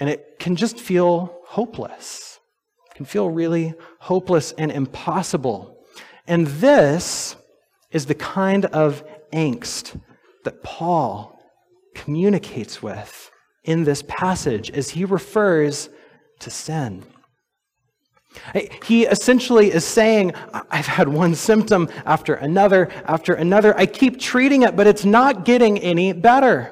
And 0.00 0.10
it 0.10 0.40
can 0.40 0.56
just 0.56 0.80
feel 0.80 1.38
hopeless. 1.46 2.40
It 2.90 2.96
can 2.96 3.06
feel 3.06 3.30
really 3.30 3.74
hopeless 4.00 4.50
and 4.58 4.72
impossible. 4.72 5.78
And 6.26 6.48
this 6.48 7.36
is 7.92 8.06
the 8.06 8.16
kind 8.16 8.64
of 8.64 9.04
angst 9.32 9.96
that 10.42 10.64
Paul 10.64 11.38
communicates 11.94 12.82
with 12.82 13.30
in 13.62 13.84
this 13.84 14.02
passage 14.08 14.72
as 14.72 14.90
he 14.90 15.04
refers 15.04 15.88
to 16.40 16.50
sin. 16.50 17.04
He 18.84 19.06
essentially 19.06 19.72
is 19.72 19.84
saying, 19.84 20.34
I've 20.70 20.86
had 20.86 21.08
one 21.08 21.34
symptom 21.34 21.88
after 22.04 22.34
another 22.34 22.88
after 23.04 23.34
another. 23.34 23.76
I 23.76 23.86
keep 23.86 24.20
treating 24.20 24.62
it, 24.62 24.76
but 24.76 24.86
it's 24.86 25.04
not 25.04 25.44
getting 25.44 25.78
any 25.78 26.12
better. 26.12 26.70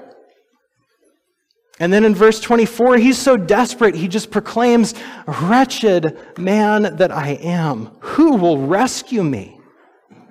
And 1.81 1.93
then 1.93 2.05
in 2.05 2.15
verse 2.15 2.39
24, 2.41 2.99
he's 2.99 3.19
so 3.19 3.37
desperate, 3.37 3.95
he 3.95 4.07
just 4.07 4.31
proclaims, 4.31 4.95
Wretched 5.27 6.39
man 6.39 6.97
that 6.97 7.11
I 7.11 7.31
am, 7.31 7.87
who 8.01 8.37
will 8.37 8.59
rescue 8.59 9.25
me 9.25 9.59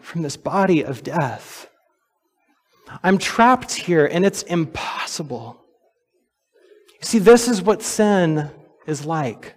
from 0.01 0.21
this 0.21 0.37
body 0.37 0.83
of 0.85 1.03
death? 1.03 1.67
I'm 3.03 3.17
trapped 3.17 3.73
here, 3.73 4.05
and 4.05 4.25
it's 4.25 4.43
impossible. 4.43 5.65
You 7.01 7.05
see, 7.05 7.19
this 7.19 7.47
is 7.47 7.61
what 7.61 7.81
sin 7.81 8.51
is 8.85 9.05
like 9.05 9.55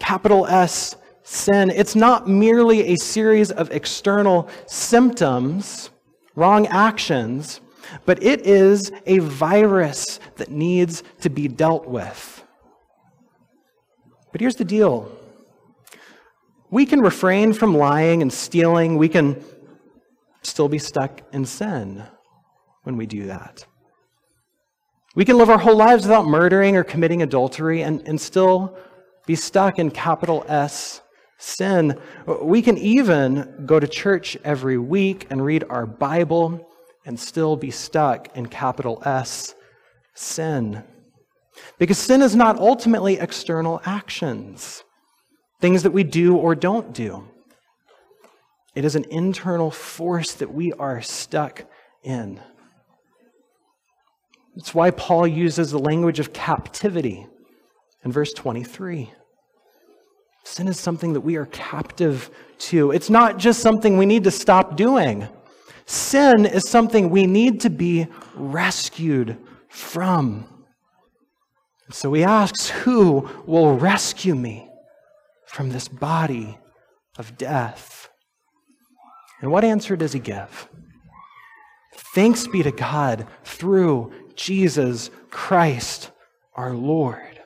capital 0.00 0.46
S, 0.46 0.96
sin, 1.22 1.70
it's 1.70 1.94
not 1.94 2.28
merely 2.28 2.92
a 2.92 2.96
series 2.96 3.52
of 3.52 3.70
external 3.70 4.48
symptoms, 4.66 5.90
wrong 6.34 6.66
actions, 6.66 7.60
but 8.04 8.22
it 8.22 8.40
is 8.46 8.90
a 9.06 9.18
virus 9.18 10.18
that 10.36 10.50
needs 10.50 11.02
to 11.20 11.30
be 11.30 11.46
dealt 11.46 11.86
with. 11.86 12.42
But 14.32 14.40
here's 14.40 14.56
the 14.56 14.64
deal 14.64 15.10
we 16.70 16.86
can 16.86 17.00
refrain 17.00 17.52
from 17.52 17.76
lying 17.76 18.22
and 18.22 18.32
stealing, 18.32 18.96
we 18.96 19.08
can 19.08 19.42
still 20.42 20.68
be 20.68 20.78
stuck 20.78 21.20
in 21.32 21.44
sin 21.44 22.04
when 22.84 22.96
we 22.96 23.06
do 23.06 23.26
that. 23.26 23.66
We 25.16 25.24
can 25.24 25.36
live 25.36 25.50
our 25.50 25.58
whole 25.58 25.76
lives 25.76 26.04
without 26.04 26.26
murdering 26.26 26.76
or 26.76 26.84
committing 26.84 27.22
adultery 27.22 27.82
and, 27.82 28.06
and 28.06 28.20
still 28.20 28.76
be 29.30 29.36
stuck 29.36 29.78
in 29.78 29.92
capital 29.92 30.44
S 30.48 31.02
sin. 31.38 31.96
We 32.42 32.62
can 32.62 32.76
even 32.76 33.62
go 33.64 33.78
to 33.78 33.86
church 33.86 34.36
every 34.42 34.76
week 34.76 35.28
and 35.30 35.44
read 35.44 35.62
our 35.70 35.86
Bible 35.86 36.68
and 37.06 37.16
still 37.16 37.54
be 37.54 37.70
stuck 37.70 38.36
in 38.36 38.46
capital 38.46 39.00
S 39.06 39.54
sin. 40.14 40.82
Because 41.78 41.96
sin 41.96 42.22
is 42.22 42.34
not 42.34 42.58
ultimately 42.58 43.20
external 43.20 43.80
actions, 43.84 44.82
things 45.60 45.84
that 45.84 45.92
we 45.92 46.02
do 46.02 46.34
or 46.34 46.56
don't 46.56 46.92
do. 46.92 47.28
It 48.74 48.84
is 48.84 48.96
an 48.96 49.04
internal 49.10 49.70
force 49.70 50.32
that 50.34 50.52
we 50.52 50.72
are 50.72 51.02
stuck 51.02 51.66
in. 52.02 52.40
That's 54.56 54.74
why 54.74 54.90
Paul 54.90 55.28
uses 55.28 55.70
the 55.70 55.78
language 55.78 56.18
of 56.18 56.32
captivity 56.32 57.28
in 58.04 58.10
verse 58.10 58.32
23. 58.32 59.12
Sin 60.50 60.66
is 60.66 60.80
something 60.80 61.12
that 61.12 61.20
we 61.20 61.36
are 61.36 61.46
captive 61.46 62.28
to. 62.58 62.90
It's 62.90 63.08
not 63.08 63.38
just 63.38 63.60
something 63.60 63.96
we 63.96 64.04
need 64.04 64.24
to 64.24 64.32
stop 64.32 64.76
doing. 64.76 65.28
Sin 65.86 66.44
is 66.44 66.68
something 66.68 67.08
we 67.08 67.24
need 67.24 67.60
to 67.60 67.70
be 67.70 68.08
rescued 68.34 69.38
from. 69.68 70.44
So 71.92 72.12
he 72.12 72.24
asks, 72.24 72.68
Who 72.68 73.30
will 73.46 73.76
rescue 73.76 74.34
me 74.34 74.68
from 75.46 75.68
this 75.70 75.86
body 75.86 76.58
of 77.16 77.38
death. 77.38 78.08
And 79.40 79.52
what 79.52 79.62
answer 79.64 79.94
does 79.94 80.12
he 80.12 80.18
give? 80.18 80.68
Thanks 82.12 82.48
be 82.48 82.64
to 82.64 82.72
God 82.72 83.28
through 83.44 84.12
Jesus 84.34 85.10
Christ 85.30 86.10
our 86.56 86.74
Lord. 86.74 87.40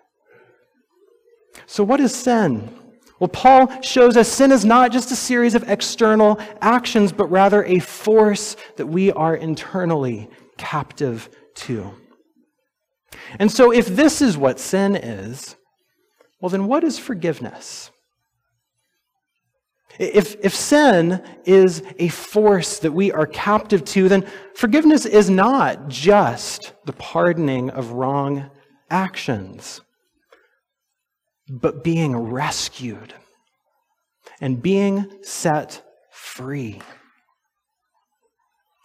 So, 1.66 1.84
what 1.84 2.00
is 2.00 2.14
sin? 2.14 2.70
Well, 3.24 3.30
Paul 3.30 3.80
shows 3.80 4.18
us 4.18 4.28
sin 4.28 4.52
is 4.52 4.66
not 4.66 4.92
just 4.92 5.10
a 5.10 5.16
series 5.16 5.54
of 5.54 5.66
external 5.70 6.38
actions, 6.60 7.10
but 7.10 7.30
rather 7.30 7.64
a 7.64 7.78
force 7.78 8.54
that 8.76 8.84
we 8.84 9.10
are 9.12 9.34
internally 9.34 10.28
captive 10.58 11.30
to. 11.54 11.94
And 13.38 13.50
so, 13.50 13.72
if 13.72 13.86
this 13.86 14.20
is 14.20 14.36
what 14.36 14.60
sin 14.60 14.94
is, 14.94 15.56
well, 16.38 16.50
then 16.50 16.66
what 16.66 16.84
is 16.84 16.98
forgiveness? 16.98 17.90
If, 19.98 20.36
if 20.44 20.54
sin 20.54 21.22
is 21.46 21.82
a 21.98 22.08
force 22.08 22.78
that 22.80 22.92
we 22.92 23.10
are 23.10 23.26
captive 23.26 23.86
to, 23.86 24.06
then 24.10 24.26
forgiveness 24.54 25.06
is 25.06 25.30
not 25.30 25.88
just 25.88 26.74
the 26.84 26.92
pardoning 26.92 27.70
of 27.70 27.92
wrong 27.92 28.50
actions, 28.90 29.80
but 31.48 31.84
being 31.84 32.16
rescued 32.16 33.14
and 34.40 34.62
being 34.62 35.10
set 35.22 35.82
free. 36.10 36.80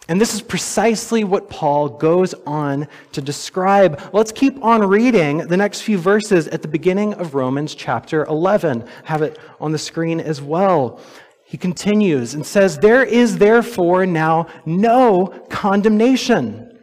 And 0.10 0.20
this 0.20 0.34
is 0.34 0.42
precisely 0.42 1.24
what 1.24 1.52
Paul 1.52 1.88
goes 1.88 2.34
on 2.48 2.88
to 3.12 3.22
describe. 3.22 4.02
Let's 4.12 4.32
keep 4.32 4.64
on 4.64 4.82
reading 4.82 5.38
the 5.38 5.56
next 5.56 5.82
few 5.82 6.00
verses 6.00 6.48
at 6.48 6.64
the 6.64 6.68
beginning 6.68 7.14
of 7.14 7.36
Romans 7.36 7.76
chapter 7.76 8.26
11. 8.26 8.86
Have 9.04 9.22
it 9.22 9.38
on 9.62 9.72
the 9.72 9.78
screen 9.78 10.20
as 10.20 10.42
well. 10.42 11.00
He 11.46 11.58
continues 11.58 12.34
and 12.34 12.44
says, 12.44 12.80
There 12.80 13.04
is 13.04 13.38
therefore 13.38 14.08
now 14.08 14.48
no 14.66 15.28
condemnation 15.50 16.80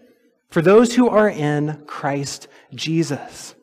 for 0.48 0.62
those 0.62 0.94
who 0.94 1.08
are 1.08 1.28
in 1.28 1.82
Christ 1.86 2.46
Jesus. 2.76 3.55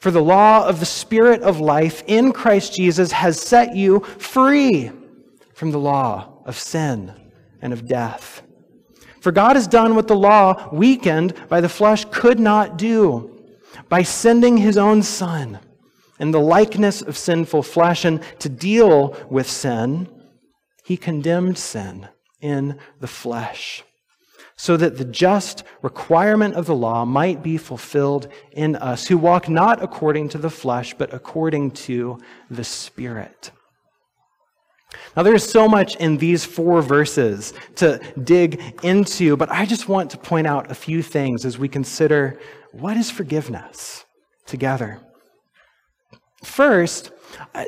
For 0.00 0.10
the 0.10 0.22
law 0.22 0.66
of 0.66 0.80
the 0.80 0.86
Spirit 0.86 1.42
of 1.42 1.60
life 1.60 2.02
in 2.06 2.32
Christ 2.32 2.74
Jesus 2.74 3.12
has 3.12 3.40
set 3.40 3.76
you 3.76 4.00
free 4.00 4.90
from 5.54 5.70
the 5.70 5.78
law 5.78 6.42
of 6.46 6.58
sin 6.58 7.12
and 7.60 7.72
of 7.72 7.86
death. 7.86 8.42
For 9.20 9.30
God 9.30 9.56
has 9.56 9.66
done 9.66 9.94
what 9.94 10.08
the 10.08 10.16
law, 10.16 10.70
weakened 10.72 11.34
by 11.50 11.60
the 11.60 11.68
flesh, 11.68 12.06
could 12.10 12.40
not 12.40 12.78
do 12.78 13.38
by 13.90 14.02
sending 14.02 14.56
his 14.56 14.78
own 14.78 15.02
Son 15.02 15.58
in 16.18 16.30
the 16.30 16.40
likeness 16.40 17.02
of 17.02 17.18
sinful 17.18 17.62
flesh. 17.62 18.06
And 18.06 18.22
to 18.38 18.48
deal 18.48 19.14
with 19.28 19.48
sin, 19.48 20.08
he 20.84 20.96
condemned 20.96 21.58
sin 21.58 22.08
in 22.40 22.78
the 23.00 23.06
flesh, 23.06 23.84
so 24.60 24.76
that 24.76 24.98
the 24.98 25.06
just 25.06 25.64
requirement 25.80 26.54
of 26.54 26.66
the 26.66 26.74
law 26.74 27.02
might 27.06 27.42
be 27.42 27.56
fulfilled 27.56 28.28
in 28.52 28.76
us, 28.76 29.06
who 29.06 29.16
walk 29.16 29.48
not 29.48 29.82
according 29.82 30.28
to 30.28 30.36
the 30.36 30.50
flesh, 30.50 30.92
but 30.98 31.14
according 31.14 31.70
to 31.70 32.18
the 32.50 32.62
Spirit. 32.62 33.52
Now, 35.16 35.22
there's 35.22 35.50
so 35.50 35.66
much 35.66 35.96
in 35.96 36.18
these 36.18 36.44
four 36.44 36.82
verses 36.82 37.54
to 37.76 37.98
dig 38.22 38.60
into, 38.82 39.34
but 39.34 39.50
I 39.50 39.64
just 39.64 39.88
want 39.88 40.10
to 40.10 40.18
point 40.18 40.46
out 40.46 40.70
a 40.70 40.74
few 40.74 41.02
things 41.02 41.46
as 41.46 41.56
we 41.56 41.66
consider 41.66 42.38
what 42.72 42.98
is 42.98 43.10
forgiveness 43.10 44.04
together. 44.44 45.00
First, 46.44 47.12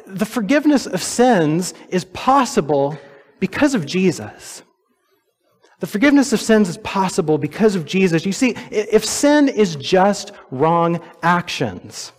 the 0.06 0.26
forgiveness 0.26 0.84
of 0.84 1.02
sins 1.02 1.72
is 1.88 2.04
possible 2.04 2.98
because 3.40 3.74
of 3.74 3.86
Jesus. 3.86 4.62
The 5.82 5.88
forgiveness 5.88 6.32
of 6.32 6.40
sins 6.40 6.68
is 6.68 6.78
possible 6.78 7.38
because 7.38 7.74
of 7.74 7.84
Jesus. 7.84 8.24
You 8.24 8.30
see, 8.30 8.54
if 8.70 9.04
sin 9.04 9.48
is 9.48 9.74
just 9.74 10.30
wrong 10.52 11.00
actions, 11.24 12.12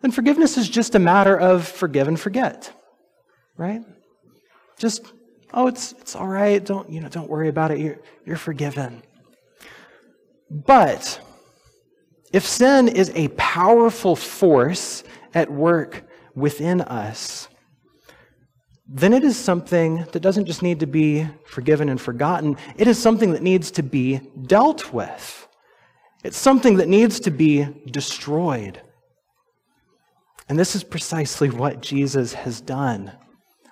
then 0.00 0.10
forgiveness 0.10 0.58
is 0.58 0.68
just 0.68 0.96
a 0.96 0.98
matter 0.98 1.38
of 1.38 1.68
forgive 1.68 2.08
and 2.08 2.18
forget, 2.18 2.72
right? 3.56 3.82
Just, 4.76 5.12
oh, 5.54 5.68
it's, 5.68 5.92
it's 6.00 6.16
all 6.16 6.26
right. 6.26 6.64
Don't, 6.64 6.90
you 6.90 7.00
know, 7.00 7.08
don't 7.08 7.30
worry 7.30 7.48
about 7.48 7.70
it. 7.70 7.78
You're, 7.78 8.00
you're 8.26 8.36
forgiven. 8.36 9.04
But 10.50 11.20
if 12.32 12.44
sin 12.44 12.88
is 12.88 13.12
a 13.14 13.28
powerful 13.36 14.16
force 14.16 15.04
at 15.32 15.48
work 15.48 16.08
within 16.34 16.80
us, 16.80 17.46
then 18.92 19.12
it 19.12 19.22
is 19.22 19.36
something 19.36 20.04
that 20.10 20.20
doesn't 20.20 20.46
just 20.46 20.62
need 20.62 20.80
to 20.80 20.86
be 20.86 21.24
forgiven 21.44 21.88
and 21.88 22.00
forgotten. 22.00 22.56
It 22.76 22.88
is 22.88 23.00
something 23.00 23.32
that 23.32 23.42
needs 23.42 23.70
to 23.72 23.84
be 23.84 24.18
dealt 24.46 24.92
with. 24.92 25.46
It's 26.24 26.36
something 26.36 26.76
that 26.78 26.88
needs 26.88 27.20
to 27.20 27.30
be 27.30 27.68
destroyed. 27.86 28.82
And 30.48 30.58
this 30.58 30.74
is 30.74 30.82
precisely 30.82 31.50
what 31.50 31.80
Jesus 31.80 32.34
has 32.34 32.60
done 32.60 33.12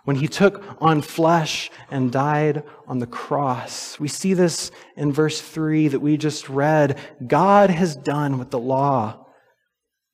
when 0.04 0.14
he 0.14 0.28
took 0.28 0.64
on 0.80 1.02
flesh 1.02 1.68
and 1.90 2.12
died 2.12 2.62
on 2.86 3.00
the 3.00 3.06
cross. 3.06 3.98
We 3.98 4.06
see 4.06 4.34
this 4.34 4.70
in 4.96 5.12
verse 5.12 5.40
3 5.40 5.88
that 5.88 6.00
we 6.00 6.16
just 6.16 6.48
read. 6.48 6.96
God 7.26 7.70
has 7.70 7.96
done 7.96 8.38
what 8.38 8.52
the 8.52 8.58
law, 8.60 9.26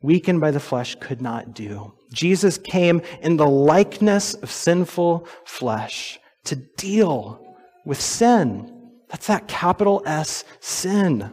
weakened 0.01 0.40
by 0.40 0.51
the 0.51 0.59
flesh, 0.61 0.97
could 0.99 1.21
not 1.21 1.55
do. 1.55 1.93
Jesus 2.14 2.57
came 2.59 3.03
in 3.20 3.37
the 3.37 3.46
likeness 3.46 4.35
of 4.35 4.50
sinful 4.50 5.29
flesh 5.44 6.18
to 6.44 6.57
deal 6.57 7.44
with 7.85 8.00
sin. 8.00 8.70
That's 9.09 9.27
that 9.27 9.48
capital 9.48 10.03
S 10.07 10.44
sin. 10.61 11.33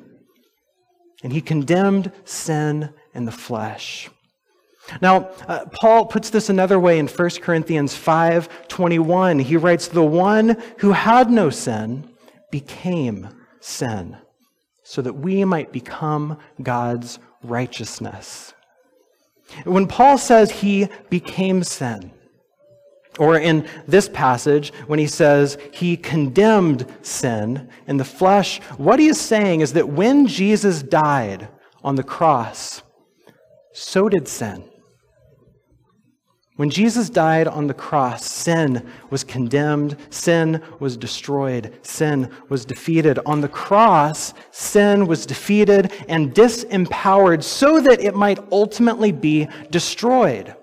And 1.23 1.31
he 1.31 1.41
condemned 1.41 2.11
sin 2.25 2.93
in 3.13 3.25
the 3.25 3.31
flesh. 3.31 4.09
Now, 5.01 5.29
uh, 5.47 5.65
Paul 5.79 6.05
puts 6.05 6.31
this 6.31 6.49
another 6.49 6.79
way 6.79 6.97
in 6.97 7.07
1 7.07 7.41
Corinthians 7.41 7.95
5:21. 7.95 9.39
He 9.39 9.55
writes, 9.55 9.87
"The 9.87 10.03
one 10.03 10.57
who 10.77 10.91
had 10.91 11.29
no 11.29 11.49
sin 11.49 12.09
became 12.51 13.29
sin, 13.59 14.17
so 14.83 15.01
that 15.01 15.13
we 15.13 15.45
might 15.45 15.71
become 15.71 16.37
God's 16.61 17.19
righteousness." 17.43 18.53
When 19.63 19.87
Paul 19.87 20.17
says 20.17 20.51
he 20.51 20.87
became 21.09 21.63
sin, 21.63 22.11
or 23.19 23.37
in 23.37 23.67
this 23.87 24.07
passage, 24.09 24.71
when 24.87 24.99
he 24.99 25.07
says 25.07 25.57
he 25.73 25.97
condemned 25.97 26.85
sin 27.01 27.69
in 27.87 27.97
the 27.97 28.05
flesh, 28.05 28.59
what 28.77 28.99
he 28.99 29.07
is 29.07 29.19
saying 29.19 29.61
is 29.61 29.73
that 29.73 29.89
when 29.89 30.27
Jesus 30.27 30.81
died 30.81 31.49
on 31.83 31.95
the 31.95 32.03
cross, 32.03 32.81
so 33.73 34.09
did 34.09 34.27
sin. 34.27 34.70
When 36.61 36.69
Jesus 36.69 37.09
died 37.09 37.47
on 37.47 37.65
the 37.65 37.73
cross, 37.73 38.23
sin 38.23 38.87
was 39.09 39.23
condemned, 39.23 39.97
sin 40.11 40.61
was 40.79 40.95
destroyed, 40.95 41.73
sin 41.81 42.29
was 42.49 42.65
defeated. 42.65 43.17
On 43.25 43.41
the 43.41 43.47
cross, 43.47 44.35
sin 44.51 45.07
was 45.07 45.25
defeated 45.25 45.91
and 46.07 46.35
disempowered 46.35 47.41
so 47.41 47.81
that 47.81 47.99
it 47.99 48.13
might 48.13 48.37
ultimately 48.51 49.11
be 49.11 49.47
destroyed 49.71 50.55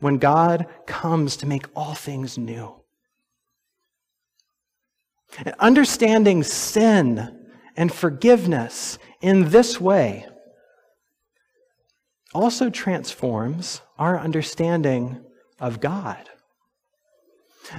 when 0.00 0.18
God 0.18 0.66
comes 0.84 1.36
to 1.36 1.46
make 1.46 1.66
all 1.76 1.94
things 1.94 2.36
new. 2.36 2.74
And 5.38 5.54
understanding 5.60 6.42
sin 6.42 7.46
and 7.76 7.92
forgiveness 7.92 8.98
in 9.20 9.50
this 9.50 9.80
way 9.80 10.26
also 12.34 12.68
transforms 12.68 13.80
our 13.98 14.18
understanding 14.18 15.24
of 15.60 15.80
God. 15.80 16.28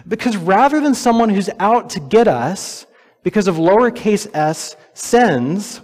Because 0.07 0.35
rather 0.37 0.79
than 0.79 0.95
someone 0.95 1.29
who's 1.29 1.49
out 1.59 1.91
to 1.91 1.99
get 1.99 2.27
us 2.27 2.85
because 3.23 3.47
of 3.47 3.55
lowercase 3.55 4.27
s 4.33 4.75
sins, 4.93 5.81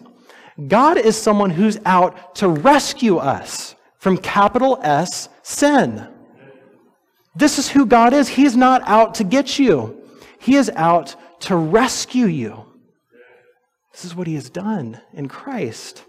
God 0.67 0.97
is 0.97 1.15
someone 1.15 1.49
who's 1.49 1.79
out 1.86 2.36
to 2.36 2.47
rescue 2.47 3.17
us 3.17 3.75
from 3.97 4.17
capital 4.17 4.79
S 4.81 5.29
sin. 5.43 6.07
This 7.36 7.60
is 7.60 7.69
who 7.69 7.86
God 7.86 8.13
is. 8.13 8.27
He's 8.27 8.57
not 8.57 8.81
out 8.86 9.15
to 9.15 9.23
get 9.23 9.60
you, 9.60 10.01
He 10.39 10.55
is 10.55 10.69
out 10.75 11.15
to 11.41 11.55
rescue 11.55 12.25
you. 12.25 12.65
This 13.91 14.05
is 14.05 14.15
what 14.15 14.27
He 14.27 14.36
has 14.36 14.49
done 14.49 15.01
in 15.13 15.27
Christ. 15.27 16.03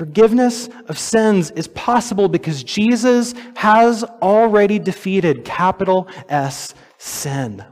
Forgiveness 0.00 0.70
of 0.88 0.98
sins 0.98 1.50
is 1.50 1.68
possible 1.68 2.26
because 2.26 2.64
Jesus 2.64 3.34
has 3.54 4.02
already 4.02 4.78
defeated 4.78 5.44
capital 5.44 6.08
S 6.30 6.72
sin. 6.96 7.62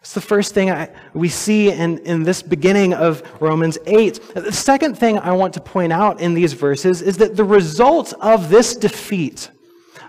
It's 0.00 0.12
the 0.12 0.20
first 0.20 0.52
thing 0.52 0.72
I, 0.72 0.90
we 1.14 1.28
see 1.28 1.70
in, 1.70 1.98
in 1.98 2.24
this 2.24 2.42
beginning 2.42 2.94
of 2.94 3.22
Romans 3.40 3.78
8. 3.86 4.34
The 4.34 4.50
second 4.50 4.98
thing 4.98 5.20
I 5.20 5.30
want 5.30 5.54
to 5.54 5.60
point 5.60 5.92
out 5.92 6.20
in 6.20 6.34
these 6.34 6.54
verses 6.54 7.00
is 7.00 7.18
that 7.18 7.36
the 7.36 7.44
result 7.44 8.12
of 8.14 8.50
this 8.50 8.74
defeat, 8.74 9.52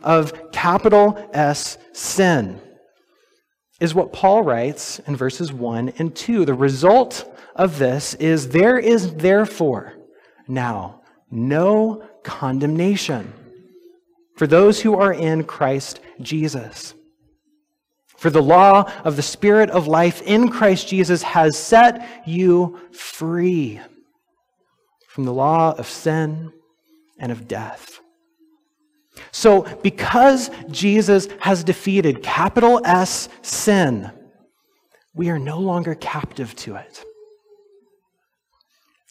of 0.01 0.51
capital 0.51 1.23
S 1.33 1.77
sin 1.93 2.59
is 3.79 3.93
what 3.93 4.11
Paul 4.11 4.41
writes 4.41 4.97
in 5.05 5.15
verses 5.15 5.53
1 5.53 5.89
and 5.99 6.15
2. 6.15 6.45
The 6.45 6.55
result 6.55 7.31
of 7.55 7.77
this 7.77 8.15
is 8.15 8.49
there 8.49 8.79
is 8.79 9.13
therefore 9.13 9.97
now 10.47 11.01
no 11.29 12.03
condemnation 12.23 13.33
for 14.35 14.47
those 14.47 14.81
who 14.81 14.95
are 14.95 15.13
in 15.13 15.43
Christ 15.43 15.99
Jesus. 16.21 16.93
For 18.17 18.29
the 18.29 18.41
law 18.41 18.91
of 19.03 19.15
the 19.15 19.21
Spirit 19.21 19.69
of 19.69 19.87
life 19.87 20.21
in 20.21 20.49
Christ 20.49 20.87
Jesus 20.87 21.23
has 21.23 21.57
set 21.57 22.27
you 22.27 22.79
free 22.91 23.79
from 25.09 25.25
the 25.25 25.33
law 25.33 25.73
of 25.77 25.87
sin 25.87 26.51
and 27.19 27.31
of 27.31 27.47
death. 27.47 27.99
So, 29.31 29.63
because 29.83 30.49
Jesus 30.69 31.27
has 31.39 31.63
defeated 31.63 32.23
capital 32.23 32.81
S 32.85 33.27
sin, 33.41 34.11
we 35.13 35.29
are 35.29 35.39
no 35.39 35.59
longer 35.59 35.95
captive 35.95 36.55
to 36.57 36.75
it. 36.75 37.03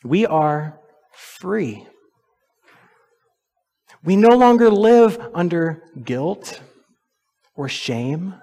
We 0.03 0.25
are 0.27 0.80
free. 1.21 1.87
We 4.03 4.17
no 4.17 4.37
longer 4.37 4.71
live 4.71 5.19
under 5.35 5.83
guilt 6.03 6.61
or 7.55 7.69
shame. 7.69 8.35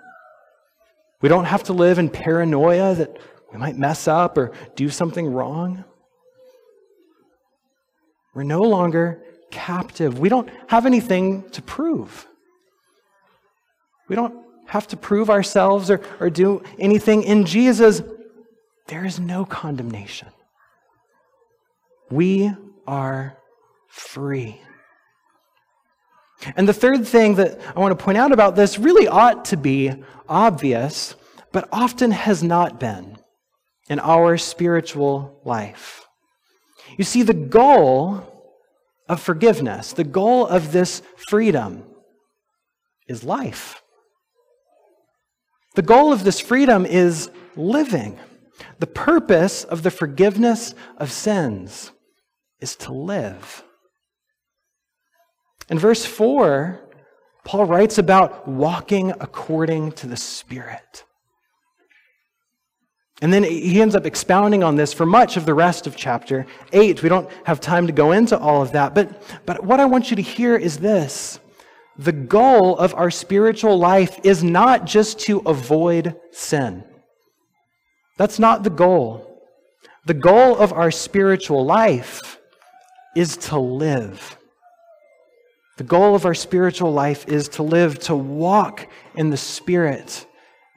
We 1.22 1.30
don't 1.30 1.46
have 1.46 1.64
to 1.64 1.74
live 1.74 1.98
in 1.98 2.10
paranoia 2.10 2.94
that 2.96 3.18
we 3.52 3.58
might 3.58 3.76
mess 3.76 4.08
up 4.08 4.38
or 4.38 4.52
do 4.76 4.90
something 4.90 5.26
wrong. 5.26 5.84
We're 8.36 8.44
no 8.44 8.62
longer 8.62 9.24
captive. 9.50 10.20
We 10.20 10.30
don't 10.30 10.50
have 10.68 10.86
anything 10.86 11.50
to 11.52 11.62
prove. 11.64 12.28
We 14.08 14.16
don't 14.16 14.36
have 14.68 14.86
to 14.88 14.98
prove 14.98 15.32
ourselves 15.32 15.90
or, 15.90 16.02
or 16.20 16.30
do 16.30 16.62
anything. 16.78 17.24
In 17.24 17.46
Jesus, 17.46 18.04
there 18.88 19.06
is 19.06 19.20
no 19.20 19.44
condemnation. 19.44 20.28
We 22.12 22.52
are 22.88 23.38
free. 23.88 24.62
And 26.56 26.68
the 26.68 26.74
third 26.74 27.06
thing 27.08 27.36
that 27.36 27.60
I 27.76 27.80
want 27.80 27.98
to 27.98 28.04
point 28.04 28.18
out 28.18 28.32
about 28.32 28.56
this 28.56 28.78
really 28.78 29.08
ought 29.08 29.46
to 29.46 29.58
be 29.58 29.92
obvious, 30.30 31.16
but 31.52 31.68
often 31.72 32.12
has 32.12 32.44
not 32.44 32.80
been 32.80 33.18
in 33.90 34.00
our 34.00 34.38
spiritual 34.38 35.42
life. 35.44 36.06
You 36.98 37.04
see, 37.04 37.24
the 37.24 37.34
goal 37.34 38.24
of 39.10 39.20
forgiveness, 39.22 39.94
the 39.94 40.04
goal 40.04 40.46
of 40.48 40.72
this 40.72 41.02
freedom 41.28 41.84
is 43.08 43.24
life. 43.24 43.82
The 45.76 45.82
goal 45.82 46.14
of 46.14 46.24
this 46.24 46.40
freedom 46.40 46.86
is 46.86 47.30
living. 47.56 48.20
The 48.80 48.88
purpose 48.88 49.64
of 49.64 49.84
the 49.84 49.92
forgiveness 49.92 50.74
of 50.98 51.12
sins 51.12 51.92
is 52.60 52.76
to 52.78 52.94
live. 52.94 53.64
In 55.70 55.78
verse 55.78 56.06
4, 56.06 56.80
Paul 57.44 57.66
writes 57.66 57.98
about 57.98 58.48
walking 58.48 59.12
according 59.12 59.94
to 59.94 60.08
the 60.08 60.18
Spirit. 60.18 61.04
And 63.22 63.34
then 63.34 63.44
he 63.44 63.82
ends 63.82 63.96
up 63.96 64.06
expounding 64.06 64.64
on 64.64 64.76
this 64.76 64.94
for 64.94 65.06
much 65.06 65.38
of 65.38 65.46
the 65.46 65.54
rest 65.54 65.88
of 65.88 65.96
chapter 65.96 66.46
8. 66.72 67.02
We 67.02 67.10
don't 67.10 67.30
have 67.46 67.60
time 67.60 67.88
to 67.88 67.94
go 67.94 68.12
into 68.12 68.38
all 68.38 68.62
of 68.62 68.74
that, 68.74 68.94
but, 68.94 69.22
but 69.46 69.64
what 69.64 69.80
I 69.80 69.86
want 69.86 70.10
you 70.12 70.16
to 70.18 70.22
hear 70.22 70.56
is 70.56 70.78
this. 70.78 71.40
The 71.98 72.12
goal 72.12 72.78
of 72.78 72.94
our 72.94 73.10
spiritual 73.10 73.80
life 73.80 74.20
is 74.24 74.44
not 74.44 74.86
just 74.86 75.20
to 75.22 75.40
avoid 75.40 76.16
sin. 76.32 76.84
That's 78.18 78.38
not 78.38 78.64
the 78.64 78.70
goal. 78.70 79.42
The 80.06 80.14
goal 80.14 80.56
of 80.56 80.72
our 80.72 80.92
spiritual 80.92 81.66
life 81.66 82.37
is 83.18 83.36
to 83.36 83.58
live. 83.58 84.38
The 85.78 85.84
goal 85.84 86.14
of 86.14 86.26
our 86.26 86.36
spiritual 86.36 86.94
life 86.94 87.28
is 87.28 87.50
to 87.50 87.64
live, 87.64 87.98
to 88.02 88.16
walk 88.16 88.88
in 89.16 89.32
the 89.32 89.38
Spirit, 89.38 90.28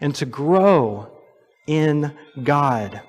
and 0.01 0.15
to 0.15 0.25
grow 0.25 1.11
in 1.67 2.17
God. 2.43 3.03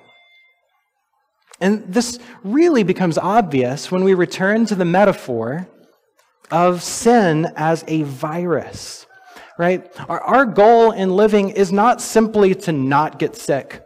And 1.60 1.82
this 1.86 2.18
really 2.44 2.82
becomes 2.82 3.16
obvious 3.16 3.90
when 3.90 4.04
we 4.04 4.12
return 4.12 4.66
to 4.66 4.74
the 4.74 4.84
metaphor 4.84 5.66
of 6.50 6.82
sin 6.82 7.50
as 7.56 7.84
a 7.88 8.02
virus, 8.02 9.06
right? 9.56 9.90
Our, 10.10 10.20
our 10.20 10.44
goal 10.44 10.92
in 10.92 11.16
living 11.16 11.50
is 11.50 11.72
not 11.72 12.02
simply 12.02 12.54
to 12.66 12.72
not 12.72 13.18
get 13.18 13.34
sick. 13.36 13.82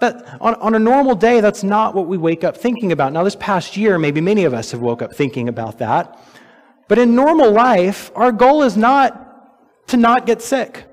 That 0.00 0.38
on, 0.40 0.54
on 0.56 0.74
a 0.74 0.78
normal 0.78 1.14
day, 1.14 1.40
that's 1.40 1.62
not 1.62 1.94
what 1.94 2.06
we 2.06 2.18
wake 2.18 2.44
up 2.44 2.56
thinking 2.56 2.92
about. 2.92 3.12
Now, 3.12 3.24
this 3.24 3.36
past 3.36 3.76
year, 3.76 3.98
maybe 3.98 4.20
many 4.20 4.44
of 4.44 4.52
us 4.52 4.72
have 4.72 4.80
woke 4.80 5.00
up 5.00 5.14
thinking 5.14 5.48
about 5.48 5.78
that. 5.78 6.18
But 6.88 6.98
in 6.98 7.14
normal 7.14 7.50
life, 7.50 8.10
our 8.14 8.30
goal 8.30 8.62
is 8.62 8.76
not 8.76 9.22
to 9.88 9.96
not 9.96 10.26
get 10.26 10.42
sick. 10.42 10.84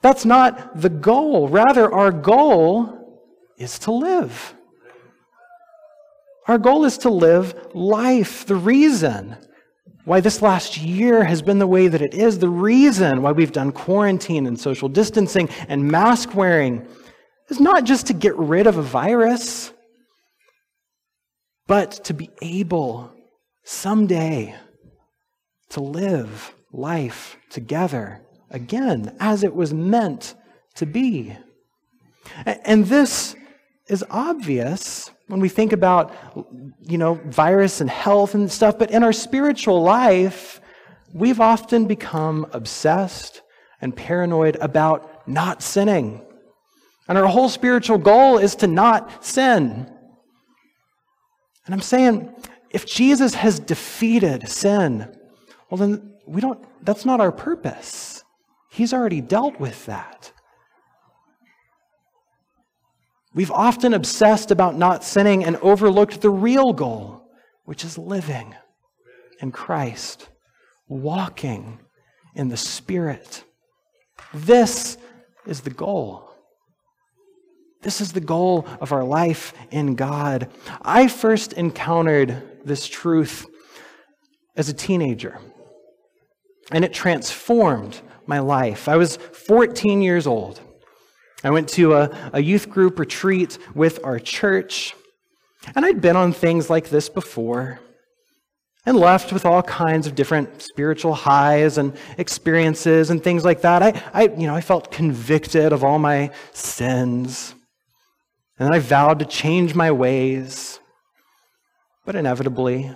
That's 0.00 0.24
not 0.24 0.80
the 0.80 0.88
goal. 0.88 1.48
Rather, 1.48 1.92
our 1.92 2.12
goal 2.12 3.20
is 3.56 3.78
to 3.80 3.92
live. 3.92 4.54
Our 6.46 6.58
goal 6.58 6.84
is 6.84 6.98
to 6.98 7.10
live 7.10 7.54
life. 7.74 8.46
The 8.46 8.56
reason 8.56 9.36
why 10.04 10.20
this 10.20 10.40
last 10.40 10.78
year 10.78 11.24
has 11.24 11.42
been 11.42 11.58
the 11.58 11.66
way 11.66 11.88
that 11.88 12.00
it 12.00 12.14
is, 12.14 12.38
the 12.38 12.48
reason 12.48 13.20
why 13.20 13.32
we've 13.32 13.52
done 13.52 13.72
quarantine 13.72 14.46
and 14.46 14.58
social 14.58 14.88
distancing 14.88 15.50
and 15.68 15.86
mask 15.86 16.34
wearing 16.34 16.86
is 17.48 17.60
not 17.60 17.84
just 17.84 18.06
to 18.08 18.12
get 18.12 18.36
rid 18.36 18.66
of 18.66 18.76
a 18.76 18.82
virus, 18.82 19.72
but 21.66 21.92
to 22.04 22.14
be 22.14 22.30
able 22.42 23.12
someday 23.64 24.54
to 25.70 25.80
live 25.80 26.54
life 26.72 27.36
together 27.50 28.20
again 28.50 29.14
as 29.20 29.44
it 29.44 29.54
was 29.54 29.74
meant 29.74 30.34
to 30.74 30.86
be. 30.86 31.36
And 32.44 32.86
this 32.86 33.36
is 33.88 34.04
obvious 34.10 35.10
when 35.28 35.40
we 35.40 35.48
think 35.48 35.72
about, 35.72 36.14
you 36.80 36.96
know, 36.96 37.14
virus 37.26 37.80
and 37.80 37.90
health 37.90 38.34
and 38.34 38.50
stuff, 38.50 38.78
but 38.78 38.90
in 38.90 39.02
our 39.02 39.12
spiritual 39.12 39.82
life, 39.82 40.60
we've 41.12 41.40
often 41.40 41.86
become 41.86 42.46
obsessed 42.52 43.42
and 43.80 43.94
paranoid 43.94 44.56
about 44.60 45.28
not 45.28 45.62
sinning. 45.62 46.24
And 47.08 47.16
our 47.16 47.26
whole 47.26 47.48
spiritual 47.48 47.98
goal 47.98 48.38
is 48.38 48.54
to 48.56 48.66
not 48.66 49.24
sin. 49.24 49.90
And 51.64 51.74
I'm 51.74 51.80
saying, 51.80 52.34
if 52.70 52.86
Jesus 52.86 53.34
has 53.34 53.58
defeated 53.58 54.48
sin, 54.48 55.14
well, 55.70 55.78
then 55.78 56.14
we 56.26 56.40
don't, 56.40 56.62
that's 56.84 57.06
not 57.06 57.20
our 57.20 57.32
purpose. 57.32 58.22
He's 58.70 58.92
already 58.92 59.22
dealt 59.22 59.58
with 59.58 59.86
that. 59.86 60.32
We've 63.34 63.50
often 63.50 63.94
obsessed 63.94 64.50
about 64.50 64.76
not 64.76 65.04
sinning 65.04 65.44
and 65.44 65.56
overlooked 65.58 66.20
the 66.20 66.30
real 66.30 66.72
goal, 66.72 67.30
which 67.64 67.84
is 67.84 67.96
living 67.96 68.54
in 69.40 69.52
Christ, 69.52 70.28
walking 70.88 71.80
in 72.34 72.48
the 72.48 72.56
Spirit. 72.56 73.44
This 74.34 74.98
is 75.46 75.60
the 75.60 75.70
goal. 75.70 76.27
This 77.82 78.00
is 78.00 78.12
the 78.12 78.20
goal 78.20 78.66
of 78.80 78.92
our 78.92 79.04
life 79.04 79.54
in 79.70 79.94
God. 79.94 80.48
I 80.82 81.08
first 81.08 81.52
encountered 81.52 82.42
this 82.64 82.88
truth 82.88 83.46
as 84.56 84.68
a 84.68 84.74
teenager, 84.74 85.38
and 86.72 86.84
it 86.84 86.92
transformed 86.92 88.00
my 88.26 88.40
life. 88.40 88.88
I 88.88 88.96
was 88.96 89.16
14 89.16 90.02
years 90.02 90.26
old. 90.26 90.60
I 91.44 91.50
went 91.50 91.68
to 91.70 91.94
a, 91.94 92.30
a 92.32 92.42
youth 92.42 92.68
group 92.68 92.98
retreat 92.98 93.58
with 93.74 94.04
our 94.04 94.18
church, 94.18 94.94
and 95.76 95.86
I'd 95.86 96.00
been 96.00 96.16
on 96.16 96.32
things 96.32 96.68
like 96.68 96.90
this 96.90 97.08
before 97.08 97.80
and 98.84 98.96
left 98.96 99.32
with 99.32 99.44
all 99.44 99.62
kinds 99.62 100.06
of 100.06 100.14
different 100.14 100.62
spiritual 100.62 101.12
highs 101.14 101.78
and 101.78 101.96
experiences 102.16 103.10
and 103.10 103.22
things 103.22 103.44
like 103.44 103.60
that. 103.60 103.82
I, 103.82 104.02
I, 104.14 104.22
you 104.28 104.46
know, 104.46 104.54
I 104.54 104.62
felt 104.62 104.90
convicted 104.90 105.72
of 105.72 105.84
all 105.84 105.98
my 105.98 106.30
sins, 106.52 107.54
and 108.58 108.74
I 108.74 108.78
vowed 108.78 109.20
to 109.20 109.24
change 109.24 109.74
my 109.74 109.90
ways. 109.90 110.80
But 112.04 112.16
inevitably, 112.16 112.94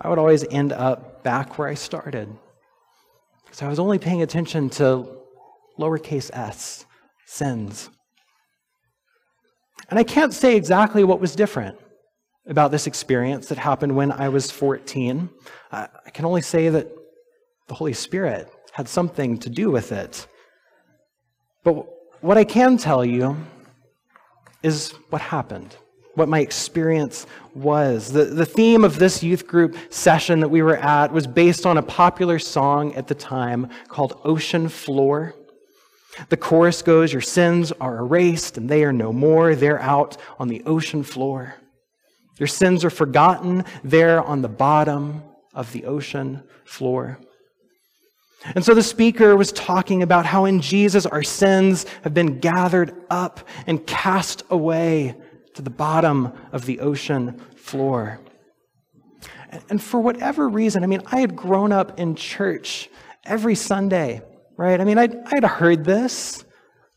I 0.00 0.08
would 0.08 0.18
always 0.18 0.44
end 0.50 0.72
up 0.72 1.22
back 1.22 1.58
where 1.58 1.68
I 1.68 1.74
started. 1.74 2.28
So 3.50 3.66
I 3.66 3.68
was 3.68 3.78
only 3.78 3.98
paying 3.98 4.22
attention 4.22 4.70
to 4.70 5.18
lowercase 5.78 6.30
s, 6.32 6.86
sins. 7.26 7.90
And 9.90 9.98
I 9.98 10.04
can't 10.04 10.32
say 10.32 10.56
exactly 10.56 11.02
what 11.02 11.20
was 11.20 11.34
different 11.34 11.78
about 12.46 12.70
this 12.70 12.86
experience 12.86 13.48
that 13.48 13.58
happened 13.58 13.94
when 13.96 14.12
I 14.12 14.28
was 14.28 14.50
14. 14.50 15.28
I 15.72 15.88
can 16.12 16.24
only 16.24 16.42
say 16.42 16.68
that 16.68 16.88
the 17.66 17.74
Holy 17.74 17.92
Spirit 17.92 18.50
had 18.72 18.88
something 18.88 19.38
to 19.38 19.50
do 19.50 19.70
with 19.70 19.92
it. 19.92 20.26
But 21.64 21.86
what 22.20 22.38
I 22.38 22.44
can 22.44 22.76
tell 22.76 23.04
you 23.04 23.36
is 24.62 24.92
what 25.10 25.22
happened, 25.22 25.76
what 26.14 26.28
my 26.28 26.40
experience 26.40 27.26
was. 27.54 28.12
The, 28.12 28.24
the 28.24 28.46
theme 28.46 28.84
of 28.84 28.98
this 28.98 29.22
youth 29.22 29.46
group 29.46 29.76
session 29.90 30.40
that 30.40 30.48
we 30.48 30.62
were 30.62 30.76
at 30.76 31.12
was 31.12 31.26
based 31.26 31.66
on 31.66 31.78
a 31.78 31.82
popular 31.82 32.38
song 32.38 32.94
at 32.94 33.06
the 33.06 33.14
time 33.14 33.68
called 33.88 34.20
Ocean 34.24 34.68
Floor. 34.68 35.34
The 36.28 36.36
chorus 36.36 36.82
goes, 36.82 37.12
Your 37.12 37.22
sins 37.22 37.72
are 37.72 37.98
erased 37.98 38.58
and 38.58 38.68
they 38.68 38.84
are 38.84 38.92
no 38.92 39.12
more. 39.12 39.54
They're 39.54 39.80
out 39.80 40.16
on 40.38 40.48
the 40.48 40.62
ocean 40.64 41.02
floor. 41.02 41.54
Your 42.38 42.46
sins 42.46 42.84
are 42.84 42.90
forgotten 42.90 43.64
there 43.84 44.22
on 44.22 44.42
the 44.42 44.48
bottom 44.48 45.22
of 45.54 45.72
the 45.72 45.84
ocean 45.84 46.42
floor. 46.64 47.18
And 48.44 48.64
so 48.64 48.74
the 48.74 48.82
speaker 48.82 49.36
was 49.36 49.52
talking 49.52 50.02
about 50.02 50.24
how 50.24 50.44
in 50.44 50.60
Jesus 50.60 51.06
our 51.06 51.22
sins 51.22 51.86
have 52.02 52.14
been 52.14 52.38
gathered 52.38 52.94
up 53.10 53.40
and 53.66 53.84
cast 53.86 54.44
away 54.48 55.16
to 55.54 55.62
the 55.62 55.70
bottom 55.70 56.32
of 56.52 56.64
the 56.64 56.80
ocean 56.80 57.38
floor. 57.56 58.20
And 59.68 59.82
for 59.82 60.00
whatever 60.00 60.48
reason, 60.48 60.84
I 60.84 60.86
mean, 60.86 61.02
I 61.06 61.20
had 61.20 61.34
grown 61.34 61.72
up 61.72 61.98
in 61.98 62.14
church 62.14 62.88
every 63.24 63.54
Sunday, 63.54 64.22
right? 64.56 64.80
I 64.80 64.84
mean, 64.84 64.98
I'd, 64.98 65.16
I'd 65.26 65.44
heard 65.44 65.84
this 65.84 66.44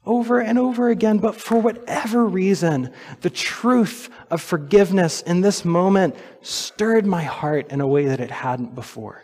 over 0.06 0.40
and 0.40 0.60
over 0.60 0.90
again, 0.90 1.20
but 1.20 1.36
for 1.36 1.60
whatever 1.60 2.26
reason, 2.26 2.92
the 3.22 3.30
truth 3.30 4.10
of 4.30 4.42
forgiveness 4.42 5.22
in 5.22 5.42
this 5.42 5.64
moment 5.64 6.16
stirred 6.42 7.06
my 7.06 7.24
heart 7.24 7.72
in 7.72 7.82
a 7.82 7.88
way 7.88 8.06
that 8.06 8.20
it 8.20 8.32
hadn't 8.32 8.76
before. 8.76 9.24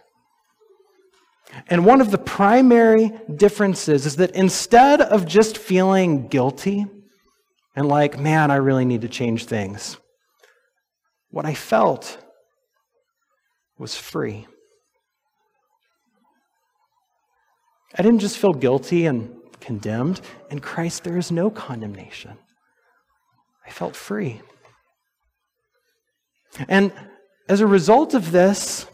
And 1.68 1.86
one 1.86 2.02
of 2.02 2.12
the 2.12 2.18
primary 2.18 3.12
differences 3.36 4.06
is 4.06 4.18
that 4.18 4.32
instead 4.32 5.02
of 5.02 5.26
just 5.26 5.58
feeling 5.58 6.28
guilty 6.28 6.86
and 7.76 7.88
like, 7.88 8.20
man, 8.20 8.52
I 8.52 8.56
really 8.56 8.86
need 8.86 9.02
to 9.02 9.10
change 9.10 9.46
things, 9.46 9.98
what 11.30 11.46
I 11.46 11.54
felt 11.54 12.18
was 13.78 13.96
free. 13.96 14.48
I 17.98 18.02
didn't 18.02 18.20
just 18.20 18.38
feel 18.38 18.54
guilty 18.54 19.06
and 19.06 19.36
condemned. 19.60 20.22
In 20.50 20.60
Christ, 20.60 21.04
there 21.04 21.18
is 21.18 21.32
no 21.32 21.50
condemnation. 21.50 22.38
I 23.66 23.70
felt 23.70 23.96
free. 23.96 24.42
And 26.68 26.92
as 27.50 27.62
a 27.62 27.68
result 27.68 28.14
of 28.14 28.32
this, 28.32 28.88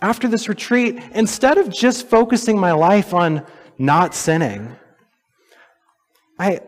after 0.00 0.28
this 0.28 0.48
retreat, 0.48 1.00
instead 1.12 1.58
of 1.58 1.68
just 1.68 2.08
focusing 2.08 2.58
my 2.58 2.72
life 2.72 3.12
on 3.12 3.44
not 3.78 4.14
sinning, 4.14 4.76
I 6.38 6.60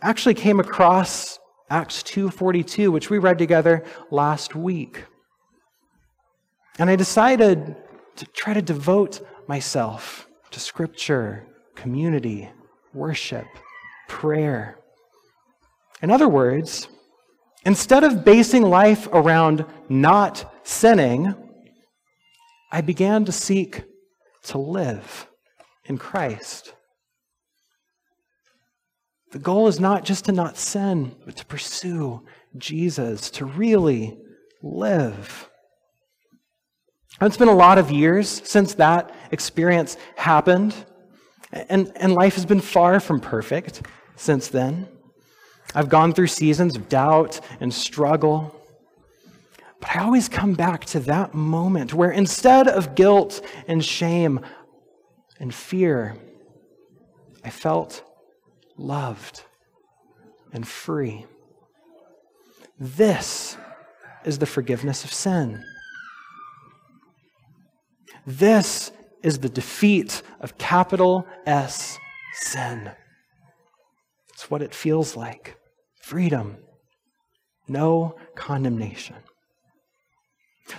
actually 0.00 0.34
came 0.34 0.60
across 0.60 1.38
Acts 1.70 2.02
2:42, 2.02 2.90
which 2.90 3.10
we 3.10 3.18
read 3.18 3.38
together 3.38 3.84
last 4.10 4.54
week. 4.54 5.04
And 6.78 6.88
I 6.88 6.96
decided 6.96 7.76
to 8.16 8.26
try 8.26 8.54
to 8.54 8.62
devote 8.62 9.20
myself 9.46 10.28
to 10.50 10.60
scripture, 10.60 11.46
community, 11.74 12.50
worship, 12.94 13.46
prayer. 14.08 14.78
In 16.00 16.10
other 16.10 16.28
words, 16.28 16.88
instead 17.64 18.04
of 18.04 18.24
basing 18.24 18.62
life 18.62 19.08
around 19.12 19.64
not 19.88 20.54
sinning, 20.62 21.34
I 22.70 22.80
began 22.80 23.24
to 23.24 23.32
seek 23.32 23.84
to 24.44 24.58
live 24.58 25.26
in 25.84 25.98
Christ. 25.98 26.74
The 29.32 29.38
goal 29.38 29.68
is 29.68 29.78
not 29.78 30.04
just 30.04 30.24
to 30.26 30.32
not 30.32 30.56
sin, 30.56 31.14
but 31.26 31.36
to 31.36 31.46
pursue 31.46 32.24
Jesus, 32.56 33.30
to 33.32 33.44
really 33.44 34.18
live. 34.62 35.50
It's 37.20 37.36
been 37.36 37.48
a 37.48 37.54
lot 37.54 37.78
of 37.78 37.90
years 37.90 38.28
since 38.44 38.74
that 38.74 39.14
experience 39.32 39.96
happened, 40.16 40.74
and, 41.52 41.92
and 41.96 42.14
life 42.14 42.36
has 42.36 42.46
been 42.46 42.60
far 42.60 43.00
from 43.00 43.20
perfect 43.20 43.82
since 44.16 44.48
then. 44.48 44.88
I've 45.74 45.88
gone 45.88 46.12
through 46.12 46.28
seasons 46.28 46.76
of 46.76 46.88
doubt 46.88 47.40
and 47.60 47.72
struggle. 47.72 48.57
But 49.80 49.96
I 49.96 50.04
always 50.04 50.28
come 50.28 50.54
back 50.54 50.84
to 50.86 51.00
that 51.00 51.34
moment 51.34 51.94
where 51.94 52.10
instead 52.10 52.68
of 52.68 52.94
guilt 52.94 53.40
and 53.66 53.84
shame 53.84 54.40
and 55.38 55.54
fear, 55.54 56.16
I 57.44 57.50
felt 57.50 58.02
loved 58.76 59.42
and 60.52 60.66
free. 60.66 61.26
This 62.78 63.56
is 64.24 64.38
the 64.38 64.46
forgiveness 64.46 65.04
of 65.04 65.12
sin. 65.12 65.64
This 68.26 68.92
is 69.22 69.38
the 69.38 69.48
defeat 69.48 70.22
of 70.40 70.58
capital 70.58 71.26
S 71.46 71.98
sin. 72.34 72.90
It's 74.34 74.50
what 74.50 74.62
it 74.62 74.74
feels 74.74 75.16
like 75.16 75.56
freedom, 76.02 76.58
no 77.66 78.16
condemnation. 78.36 79.16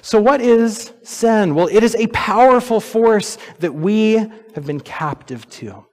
So, 0.01 0.21
what 0.21 0.41
is 0.41 0.93
sin? 1.03 1.55
Well, 1.55 1.67
it 1.71 1.83
is 1.83 1.95
a 1.95 2.07
powerful 2.07 2.79
force 2.79 3.37
that 3.59 3.73
we 3.73 4.13
have 4.13 4.65
been 4.65 4.79
captive 4.79 5.49
to. 5.51 5.85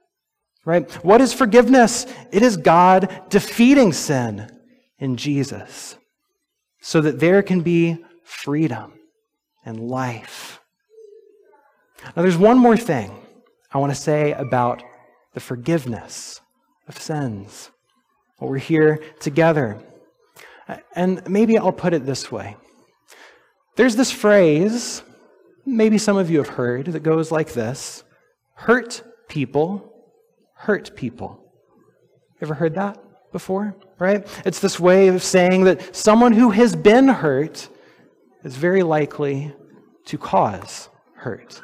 Right? 0.65 0.91
What 1.03 1.21
is 1.21 1.33
forgiveness? 1.33 2.05
It 2.31 2.43
is 2.43 2.57
God 2.57 3.23
defeating 3.29 3.93
sin 3.93 4.51
in 4.99 5.15
Jesus 5.15 5.95
so 6.81 7.01
that 7.01 7.19
there 7.19 7.41
can 7.41 7.61
be 7.61 8.03
freedom 8.23 8.93
and 9.65 9.79
life. 9.79 10.59
Now, 12.15 12.21
there's 12.21 12.37
one 12.37 12.57
more 12.57 12.77
thing 12.77 13.11
I 13.73 13.77
want 13.77 13.93
to 13.93 13.99
say 13.99 14.33
about 14.33 14.83
the 15.33 15.39
forgiveness 15.39 16.41
of 16.87 16.97
sins. 16.97 17.71
Well, 18.39 18.49
we're 18.49 18.57
here 18.57 19.01
together. 19.19 19.81
And 20.95 21.27
maybe 21.27 21.57
I'll 21.57 21.71
put 21.71 21.93
it 21.93 22.05
this 22.05 22.31
way 22.31 22.57
there's 23.77 23.95
this 23.95 24.11
phrase, 24.11 25.01
maybe 25.65 25.97
some 25.97 26.17
of 26.17 26.29
you 26.29 26.39
have 26.39 26.49
heard, 26.49 26.87
that 26.87 27.01
goes 27.01 27.31
like 27.31 27.53
this 27.53 28.03
hurt 28.55 29.03
people 29.29 29.93
hurt 30.55 30.95
people. 30.95 31.39
Ever 32.41 32.55
heard 32.55 32.75
that 32.75 32.97
before? 33.31 33.75
Right? 33.99 34.27
It's 34.45 34.59
this 34.59 34.79
way 34.79 35.07
of 35.07 35.23
saying 35.23 35.63
that 35.65 35.95
someone 35.95 36.33
who 36.33 36.49
has 36.51 36.75
been 36.75 37.07
hurt 37.07 37.69
is 38.43 38.55
very 38.55 38.83
likely 38.83 39.53
to 40.05 40.17
cause 40.17 40.89
hurt. 41.15 41.61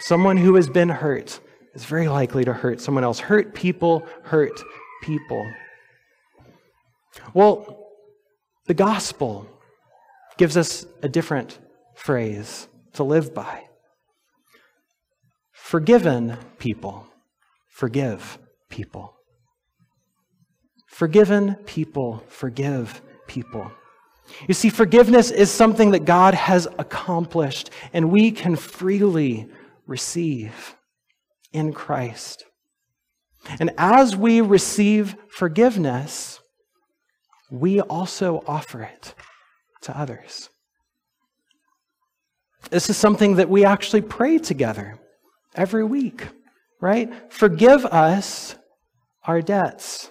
Someone 0.00 0.36
who 0.36 0.54
has 0.56 0.68
been 0.68 0.88
hurt 0.88 1.40
is 1.74 1.84
very 1.84 2.08
likely 2.08 2.44
to 2.44 2.52
hurt 2.52 2.80
someone 2.80 3.04
else. 3.04 3.18
Hurt 3.18 3.54
people 3.54 4.06
hurt 4.22 4.60
people. 5.02 5.50
Well, 7.32 7.88
the 8.66 8.74
gospel 8.74 9.48
gives 10.36 10.56
us 10.56 10.86
a 11.02 11.08
different 11.08 11.58
phrase 11.94 12.68
to 12.94 13.04
live 13.04 13.34
by. 13.34 13.64
Forgiven 15.52 16.36
people 16.58 17.06
forgive 17.74 18.38
people. 18.68 19.14
Forgiven 20.86 21.56
people 21.66 22.22
forgive 22.28 23.02
people. 23.26 23.72
You 24.46 24.54
see, 24.54 24.70
forgiveness 24.70 25.30
is 25.30 25.50
something 25.50 25.90
that 25.90 26.04
God 26.04 26.34
has 26.34 26.68
accomplished, 26.78 27.70
and 27.92 28.12
we 28.12 28.30
can 28.30 28.54
freely 28.56 29.48
receive 29.86 30.76
in 31.52 31.72
Christ. 31.72 32.44
And 33.58 33.72
as 33.76 34.16
we 34.16 34.40
receive 34.40 35.16
forgiveness, 35.28 36.40
we 37.50 37.80
also 37.80 38.42
offer 38.46 38.82
it 38.82 39.14
to 39.84 39.98
others. 39.98 40.50
This 42.70 42.90
is 42.90 42.96
something 42.96 43.36
that 43.36 43.48
we 43.48 43.64
actually 43.64 44.02
pray 44.02 44.38
together 44.38 44.98
every 45.54 45.84
week, 45.84 46.26
right? 46.80 47.32
Forgive 47.32 47.84
us 47.86 48.56
our 49.24 49.40
debts 49.42 50.10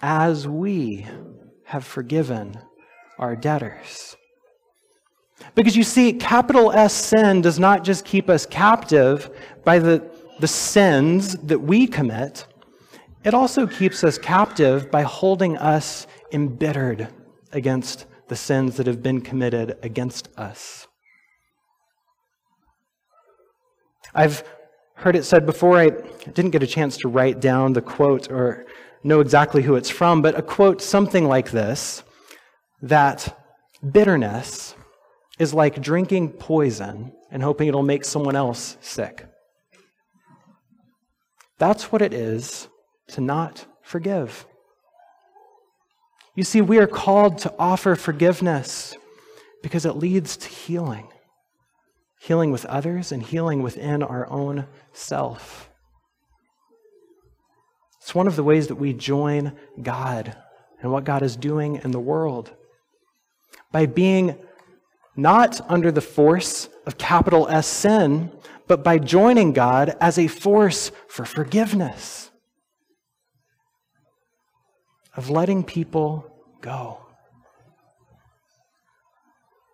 as 0.00 0.48
we 0.48 1.06
have 1.64 1.84
forgiven 1.84 2.58
our 3.18 3.36
debtors. 3.36 4.16
Because 5.54 5.76
you 5.76 5.84
see, 5.84 6.12
capital 6.12 6.72
S 6.72 6.94
sin 6.94 7.40
does 7.40 7.58
not 7.58 7.84
just 7.84 8.04
keep 8.04 8.28
us 8.28 8.46
captive 8.46 9.30
by 9.64 9.78
the, 9.78 10.08
the 10.38 10.48
sins 10.48 11.36
that 11.38 11.60
we 11.60 11.86
commit, 11.86 12.46
it 13.24 13.34
also 13.34 13.66
keeps 13.66 14.02
us 14.04 14.16
captive 14.16 14.90
by 14.90 15.02
holding 15.02 15.58
us 15.58 16.06
embittered 16.32 17.08
against 17.52 18.06
the 18.30 18.36
sins 18.36 18.76
that 18.76 18.86
have 18.86 19.02
been 19.02 19.20
committed 19.20 19.76
against 19.82 20.28
us. 20.38 20.86
I've 24.14 24.44
heard 24.94 25.16
it 25.16 25.24
said 25.24 25.44
before, 25.44 25.76
I 25.76 25.90
didn't 25.90 26.52
get 26.52 26.62
a 26.62 26.66
chance 26.66 26.96
to 26.98 27.08
write 27.08 27.40
down 27.40 27.72
the 27.72 27.82
quote 27.82 28.30
or 28.30 28.66
know 29.02 29.18
exactly 29.18 29.62
who 29.62 29.74
it's 29.74 29.90
from, 29.90 30.22
but 30.22 30.38
a 30.38 30.42
quote 30.42 30.80
something 30.80 31.26
like 31.26 31.50
this 31.50 32.04
that 32.82 33.36
bitterness 33.90 34.76
is 35.40 35.52
like 35.52 35.82
drinking 35.82 36.30
poison 36.30 37.12
and 37.32 37.42
hoping 37.42 37.66
it'll 37.66 37.82
make 37.82 38.04
someone 38.04 38.36
else 38.36 38.76
sick. 38.80 39.26
That's 41.58 41.90
what 41.90 42.00
it 42.00 42.14
is 42.14 42.68
to 43.08 43.20
not 43.20 43.66
forgive. 43.82 44.46
You 46.34 46.44
see, 46.44 46.60
we 46.60 46.78
are 46.78 46.86
called 46.86 47.38
to 47.38 47.54
offer 47.58 47.96
forgiveness 47.96 48.96
because 49.62 49.84
it 49.84 49.96
leads 49.96 50.36
to 50.38 50.48
healing. 50.48 51.08
Healing 52.20 52.52
with 52.52 52.64
others 52.66 53.12
and 53.12 53.22
healing 53.22 53.62
within 53.62 54.02
our 54.02 54.30
own 54.30 54.66
self. 54.92 55.70
It's 58.00 58.14
one 58.14 58.26
of 58.26 58.36
the 58.36 58.44
ways 58.44 58.68
that 58.68 58.76
we 58.76 58.92
join 58.92 59.52
God 59.80 60.36
and 60.80 60.92
what 60.92 61.04
God 61.04 61.22
is 61.22 61.36
doing 61.36 61.80
in 61.84 61.90
the 61.90 62.00
world. 62.00 62.50
By 63.72 63.86
being 63.86 64.36
not 65.16 65.60
under 65.70 65.92
the 65.92 66.00
force 66.00 66.68
of 66.86 66.98
capital 66.98 67.48
S 67.48 67.66
sin, 67.66 68.32
but 68.66 68.82
by 68.82 68.98
joining 68.98 69.52
God 69.52 69.96
as 70.00 70.18
a 70.18 70.28
force 70.28 70.92
for 71.08 71.24
forgiveness, 71.24 72.29
of 75.16 75.30
letting 75.30 75.64
people 75.64 76.24
go, 76.60 76.98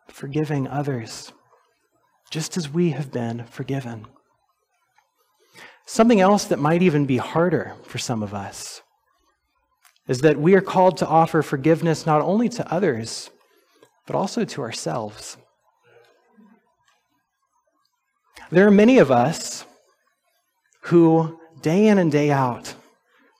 forgiving 0.08 0.66
others, 0.68 1.32
just 2.30 2.56
as 2.56 2.68
we 2.68 2.90
have 2.90 3.12
been 3.12 3.44
forgiven. 3.44 4.06
Something 5.84 6.20
else 6.20 6.44
that 6.46 6.58
might 6.58 6.82
even 6.82 7.06
be 7.06 7.18
harder 7.18 7.74
for 7.84 7.98
some 7.98 8.22
of 8.22 8.34
us 8.34 8.82
is 10.08 10.20
that 10.20 10.38
we 10.38 10.54
are 10.54 10.60
called 10.60 10.96
to 10.98 11.06
offer 11.06 11.42
forgiveness 11.42 12.06
not 12.06 12.22
only 12.22 12.48
to 12.48 12.72
others, 12.72 13.30
but 14.06 14.16
also 14.16 14.44
to 14.44 14.62
ourselves. 14.62 15.36
There 18.50 18.66
are 18.66 18.72
many 18.72 18.98
of 18.98 19.10
us 19.10 19.64
who, 20.82 21.40
day 21.62 21.88
in 21.88 21.98
and 21.98 22.12
day 22.12 22.30
out, 22.30 22.74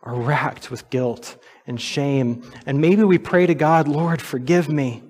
are 0.03 0.15
racked 0.15 0.71
with 0.71 0.91
guilt 0.91 1.37
and 1.67 1.81
shame. 1.81 2.51
And 2.67 2.81
maybe 2.81 3.03
we 3.03 3.19
pray 3.19 3.47
to 3.47 3.55
God, 3.55 3.89
Lord, 3.89 4.23
forgive 4.23 4.69
me. 4.69 5.03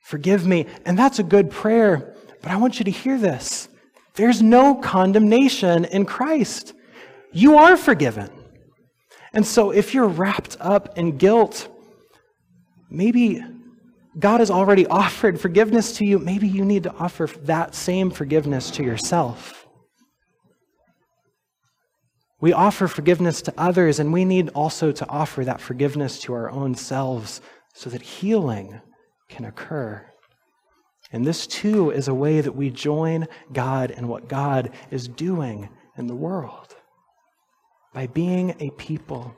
Forgive 0.00 0.46
me. 0.46 0.66
And 0.84 0.98
that's 0.98 1.18
a 1.18 1.22
good 1.22 1.50
prayer. 1.50 2.14
But 2.42 2.52
I 2.52 2.56
want 2.56 2.78
you 2.78 2.84
to 2.84 2.90
hear 2.90 3.18
this 3.18 3.68
there's 4.14 4.42
no 4.42 4.76
condemnation 4.76 5.84
in 5.86 6.04
Christ. 6.04 6.72
You 7.32 7.56
are 7.56 7.76
forgiven. 7.76 8.30
And 9.32 9.44
so 9.44 9.70
if 9.70 9.92
you're 9.92 10.06
wrapped 10.06 10.56
up 10.60 10.96
in 10.96 11.18
guilt, 11.18 11.68
maybe 12.88 13.42
God 14.16 14.38
has 14.38 14.50
already 14.50 14.86
offered 15.02 15.40
forgiveness 15.40 15.96
to 15.96 16.04
you. 16.04 16.18
Maybe 16.18 16.46
you 16.46 16.64
need 16.64 16.84
to 16.84 16.94
offer 16.94 17.28
that 17.42 17.74
same 17.74 18.10
forgiveness 18.10 18.70
to 18.72 18.84
yourself. 18.84 19.63
We 22.44 22.52
offer 22.52 22.88
forgiveness 22.88 23.40
to 23.40 23.54
others, 23.56 23.98
and 23.98 24.12
we 24.12 24.26
need 24.26 24.50
also 24.50 24.92
to 24.92 25.08
offer 25.08 25.46
that 25.46 25.62
forgiveness 25.62 26.18
to 26.20 26.34
our 26.34 26.50
own 26.50 26.74
selves 26.74 27.40
so 27.72 27.88
that 27.88 28.02
healing 28.02 28.82
can 29.30 29.46
occur. 29.46 30.04
And 31.10 31.24
this 31.24 31.46
too 31.46 31.90
is 31.90 32.06
a 32.06 32.12
way 32.12 32.42
that 32.42 32.54
we 32.54 32.68
join 32.68 33.28
God 33.54 33.90
in 33.92 34.08
what 34.08 34.28
God 34.28 34.72
is 34.90 35.08
doing 35.08 35.70
in 35.96 36.06
the 36.06 36.14
world 36.14 36.76
by 37.94 38.08
being 38.08 38.54
a 38.60 38.68
people 38.72 39.34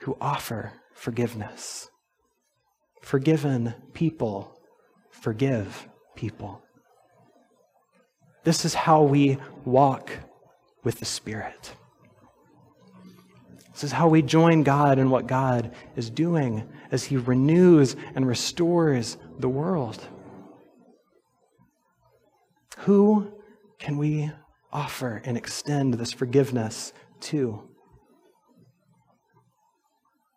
who 0.00 0.16
offer 0.22 0.72
forgiveness. 0.94 1.90
Forgiven 3.02 3.74
people 3.92 4.58
forgive 5.10 5.86
people. 6.16 6.62
This 8.44 8.64
is 8.64 8.72
how 8.72 9.02
we 9.02 9.36
walk 9.66 10.10
with 10.82 10.98
the 10.98 11.04
Spirit. 11.04 11.74
This 13.72 13.84
is 13.84 13.92
how 13.92 14.08
we 14.08 14.22
join 14.22 14.62
God 14.62 14.98
in 14.98 15.10
what 15.10 15.26
God 15.26 15.74
is 15.96 16.10
doing 16.10 16.68
as 16.90 17.04
He 17.04 17.16
renews 17.16 17.96
and 18.14 18.26
restores 18.26 19.16
the 19.38 19.48
world. 19.48 20.06
Who 22.78 23.32
can 23.78 23.98
we 23.98 24.30
offer 24.72 25.22
and 25.24 25.36
extend 25.36 25.94
this 25.94 26.12
forgiveness 26.12 26.92
to? 27.20 27.62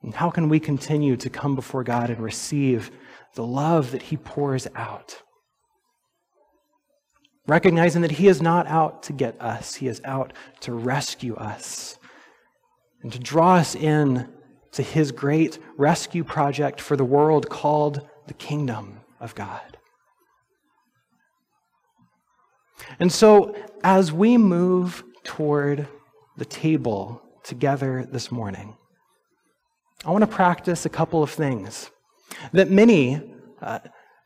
And 0.01 0.13
how 0.13 0.29
can 0.29 0.49
we 0.49 0.59
continue 0.59 1.15
to 1.17 1.29
come 1.29 1.55
before 1.55 1.83
God 1.83 2.09
and 2.09 2.19
receive 2.19 2.91
the 3.35 3.45
love 3.45 3.91
that 3.91 4.03
He 4.03 4.17
pours 4.17 4.67
out? 4.75 5.22
Recognizing 7.45 8.01
that 8.03 8.11
He 8.11 8.27
is 8.27 8.41
not 8.41 8.67
out 8.67 9.03
to 9.03 9.13
get 9.13 9.39
us, 9.41 9.75
He 9.75 9.87
is 9.87 10.01
out 10.05 10.33
to 10.61 10.73
rescue 10.73 11.35
us 11.35 11.97
and 13.01 13.11
to 13.11 13.19
draw 13.19 13.55
us 13.55 13.75
in 13.75 14.29
to 14.71 14.81
His 14.81 15.11
great 15.11 15.59
rescue 15.77 16.23
project 16.23 16.79
for 16.79 16.95
the 16.95 17.03
world 17.03 17.49
called 17.49 18.07
the 18.27 18.33
kingdom 18.33 19.01
of 19.19 19.35
God. 19.35 19.77
And 22.99 23.11
so, 23.11 23.55
as 23.83 24.11
we 24.11 24.37
move 24.37 25.03
toward 25.23 25.87
the 26.37 26.45
table 26.45 27.21
together 27.43 28.07
this 28.09 28.31
morning, 28.31 28.75
I 30.05 30.11
want 30.11 30.23
to 30.23 30.27
practice 30.27 30.85
a 30.85 30.89
couple 30.89 31.23
of 31.23 31.29
things 31.29 31.91
that 32.51 32.69
many 32.69 33.21
uh, 33.61 33.79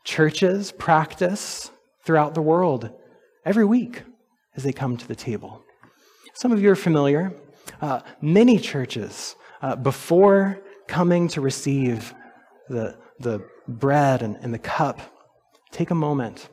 churches 0.04 0.72
practice 0.72 1.70
throughout 2.04 2.34
the 2.34 2.42
world 2.42 2.90
every 3.48 3.64
week 3.64 4.02
as 4.56 4.62
they 4.62 4.74
come 4.74 4.94
to 4.94 5.08
the 5.08 5.16
table. 5.16 5.64
Some 6.34 6.52
of 6.52 6.60
you 6.60 6.70
are 6.70 6.76
familiar. 6.76 7.32
Uh, 7.80 8.00
many 8.20 8.58
churches, 8.58 9.36
uh, 9.62 9.74
before 9.74 10.60
coming 10.86 11.28
to 11.28 11.40
receive 11.40 12.12
the, 12.68 12.94
the 13.20 13.42
bread 13.66 14.20
and, 14.20 14.36
and 14.42 14.52
the 14.52 14.58
cup, 14.58 15.00
take 15.72 15.90
a 15.90 15.94
moment 15.94 16.50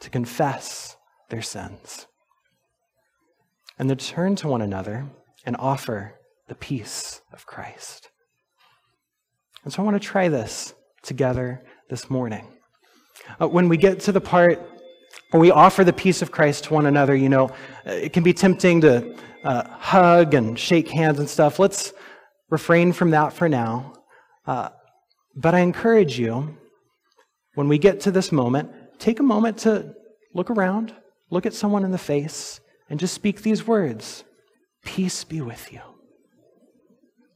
to 0.00 0.08
confess 0.08 0.96
their 1.28 1.42
sins 1.42 2.06
and 3.78 3.90
then 3.90 3.98
turn 3.98 4.34
to 4.36 4.48
one 4.48 4.62
another 4.62 5.06
and 5.44 5.56
offer 5.58 6.14
the 6.48 6.54
peace 6.54 7.20
of 7.34 7.44
Christ. 7.44 8.08
And 9.62 9.70
so 9.70 9.82
I 9.82 9.84
want 9.84 10.00
to 10.00 10.08
try 10.08 10.28
this 10.28 10.72
together 11.02 11.62
this 11.90 12.08
morning. 12.08 12.48
Uh, 13.38 13.46
when 13.46 13.68
we 13.68 13.76
get 13.76 14.00
to 14.00 14.12
the 14.12 14.22
part 14.22 14.58
where 15.30 15.40
we 15.40 15.50
offer 15.50 15.84
the 15.84 15.92
peace 15.92 16.22
of 16.22 16.30
Christ 16.30 16.64
to 16.64 16.74
one 16.74 16.86
another, 16.86 17.14
you 17.14 17.28
know, 17.28 17.48
uh, 17.86 17.92
it 17.92 18.12
can 18.12 18.22
be 18.22 18.32
tempting 18.32 18.80
to 18.80 19.16
uh, 19.44 19.68
hug 19.68 20.34
and 20.34 20.58
shake 20.58 20.88
hands 20.88 21.18
and 21.18 21.28
stuff. 21.28 21.58
Let's 21.58 21.92
refrain 22.50 22.92
from 22.92 23.10
that 23.10 23.32
for 23.32 23.48
now. 23.48 23.94
Uh, 24.46 24.70
but 25.36 25.54
I 25.54 25.60
encourage 25.60 26.18
you, 26.18 26.56
when 27.54 27.68
we 27.68 27.78
get 27.78 28.00
to 28.00 28.10
this 28.10 28.32
moment, 28.32 28.70
take 28.98 29.20
a 29.20 29.22
moment 29.22 29.58
to 29.58 29.94
look 30.34 30.50
around, 30.50 30.94
look 31.30 31.46
at 31.46 31.54
someone 31.54 31.84
in 31.84 31.92
the 31.92 31.98
face, 31.98 32.60
and 32.88 32.98
just 32.98 33.14
speak 33.14 33.42
these 33.42 33.66
words 33.66 34.24
Peace 34.82 35.24
be 35.24 35.42
with 35.42 35.72
you. 35.72 35.82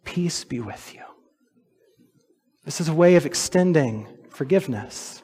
Peace 0.05 0.45
be 0.45 0.61
with 0.61 0.95
you. 0.95 1.03
This 2.65 2.81
is 2.81 2.89
a 2.89 2.95
way 2.95 3.17
of 3.17 3.27
extending 3.27 4.09
forgiveness, 4.31 5.23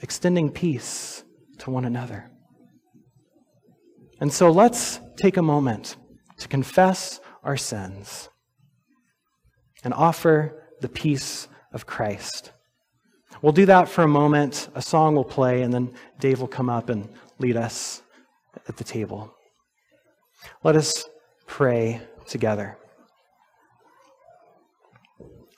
extending 0.00 0.50
peace 0.50 1.24
to 1.62 1.70
one 1.70 1.84
another. 1.84 2.28
And 4.20 4.32
so 4.32 4.50
let's 4.50 5.00
take 5.16 5.36
a 5.36 5.42
moment 5.42 5.96
to 6.38 6.48
confess 6.48 7.20
our 7.44 7.56
sins 7.56 8.28
and 9.84 9.94
offer 9.94 10.60
the 10.80 10.88
peace 10.88 11.46
of 11.72 11.86
Christ. 11.86 12.50
We'll 13.42 13.52
do 13.52 13.66
that 13.66 13.88
for 13.88 14.02
a 14.02 14.08
moment. 14.08 14.68
A 14.74 14.82
song 14.82 15.14
will 15.14 15.24
play, 15.24 15.62
and 15.62 15.72
then 15.72 15.94
Dave 16.18 16.40
will 16.40 16.48
come 16.48 16.68
up 16.68 16.88
and 16.88 17.08
lead 17.38 17.56
us 17.56 18.02
at 18.68 18.76
the 18.76 18.84
table. 18.84 19.32
Let 20.64 20.74
us 20.74 21.04
pray 21.46 22.00
together. 22.26 22.76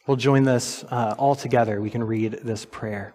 We'll 0.06 0.18
join 0.18 0.44
this 0.44 0.84
uh, 0.90 1.14
all 1.18 1.34
together. 1.34 1.80
We 1.80 1.88
can 1.88 2.04
read 2.04 2.40
this 2.42 2.66
prayer. 2.66 3.14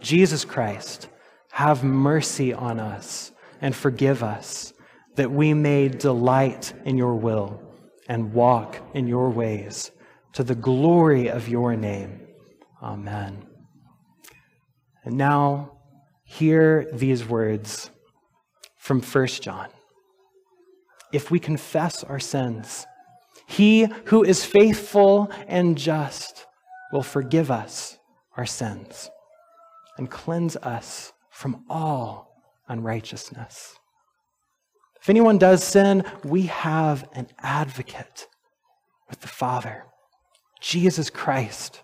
Jesus 0.00 0.44
Christ, 0.44 1.08
have 1.52 1.84
mercy 1.84 2.52
on 2.52 2.80
us 2.80 3.32
and 3.60 3.74
forgive 3.74 4.22
us, 4.22 4.72
that 5.16 5.30
we 5.30 5.52
may 5.54 5.88
delight 5.88 6.72
in 6.84 6.96
your 6.96 7.14
will 7.14 7.60
and 8.08 8.32
walk 8.32 8.78
in 8.94 9.06
your 9.06 9.30
ways 9.30 9.90
to 10.32 10.42
the 10.42 10.54
glory 10.54 11.28
of 11.28 11.48
your 11.48 11.76
name. 11.76 12.20
Amen. 12.82 13.46
And 15.04 15.16
now, 15.16 15.72
hear 16.24 16.88
these 16.92 17.26
words 17.26 17.90
from 18.78 19.02
1 19.02 19.26
John. 19.26 19.68
If 21.12 21.30
we 21.30 21.40
confess 21.40 22.04
our 22.04 22.20
sins, 22.20 22.86
he 23.46 23.88
who 24.06 24.22
is 24.22 24.44
faithful 24.44 25.30
and 25.48 25.76
just 25.76 26.46
will 26.92 27.02
forgive 27.02 27.50
us 27.50 27.98
our 28.36 28.46
sins 28.46 29.10
and 30.00 30.10
cleanse 30.10 30.56
us 30.56 31.12
from 31.30 31.62
all 31.68 32.42
unrighteousness. 32.68 33.76
If 35.00 35.10
anyone 35.10 35.36
does 35.36 35.62
sin, 35.62 36.04
we 36.24 36.42
have 36.42 37.06
an 37.12 37.28
advocate 37.38 38.26
with 39.10 39.20
the 39.20 39.28
Father, 39.28 39.84
Jesus 40.58 41.10
Christ, 41.10 41.82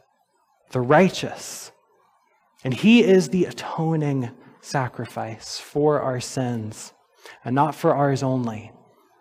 the 0.70 0.80
righteous. 0.80 1.70
And 2.64 2.72
he 2.72 3.04
is 3.04 3.28
the 3.28 3.44
atoning 3.44 4.30
sacrifice 4.62 5.58
for 5.58 6.00
our 6.00 6.20
sins, 6.20 6.94
and 7.44 7.54
not 7.54 7.74
for 7.74 7.94
ours 7.94 8.22
only, 8.22 8.72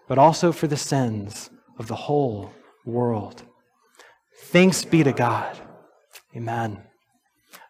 but 0.07 0.17
also 0.17 0.53
for 0.53 0.67
the 0.67 0.77
sins 0.77 1.49
of 1.77 1.87
the 1.87 1.95
whole 1.95 2.53
world. 2.85 3.43
Thanks 4.45 4.85
be 4.85 5.03
to 5.03 5.11
God. 5.11 5.59
Amen. 6.33 6.81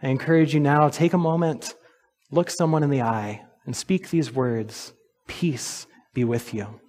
I 0.02 0.10
encourage 0.10 0.54
you 0.54 0.60
now, 0.60 0.90
take 0.90 1.14
a 1.14 1.18
moment, 1.18 1.76
look 2.32 2.50
someone 2.50 2.84
in 2.84 2.90
the 2.90 3.02
eye, 3.02 3.44
and 3.66 3.76
speak 3.76 4.10
these 4.10 4.34
words 4.34 4.94
Peace 5.28 5.88
be 6.14 6.24
with 6.24 6.54
you. 6.54 6.80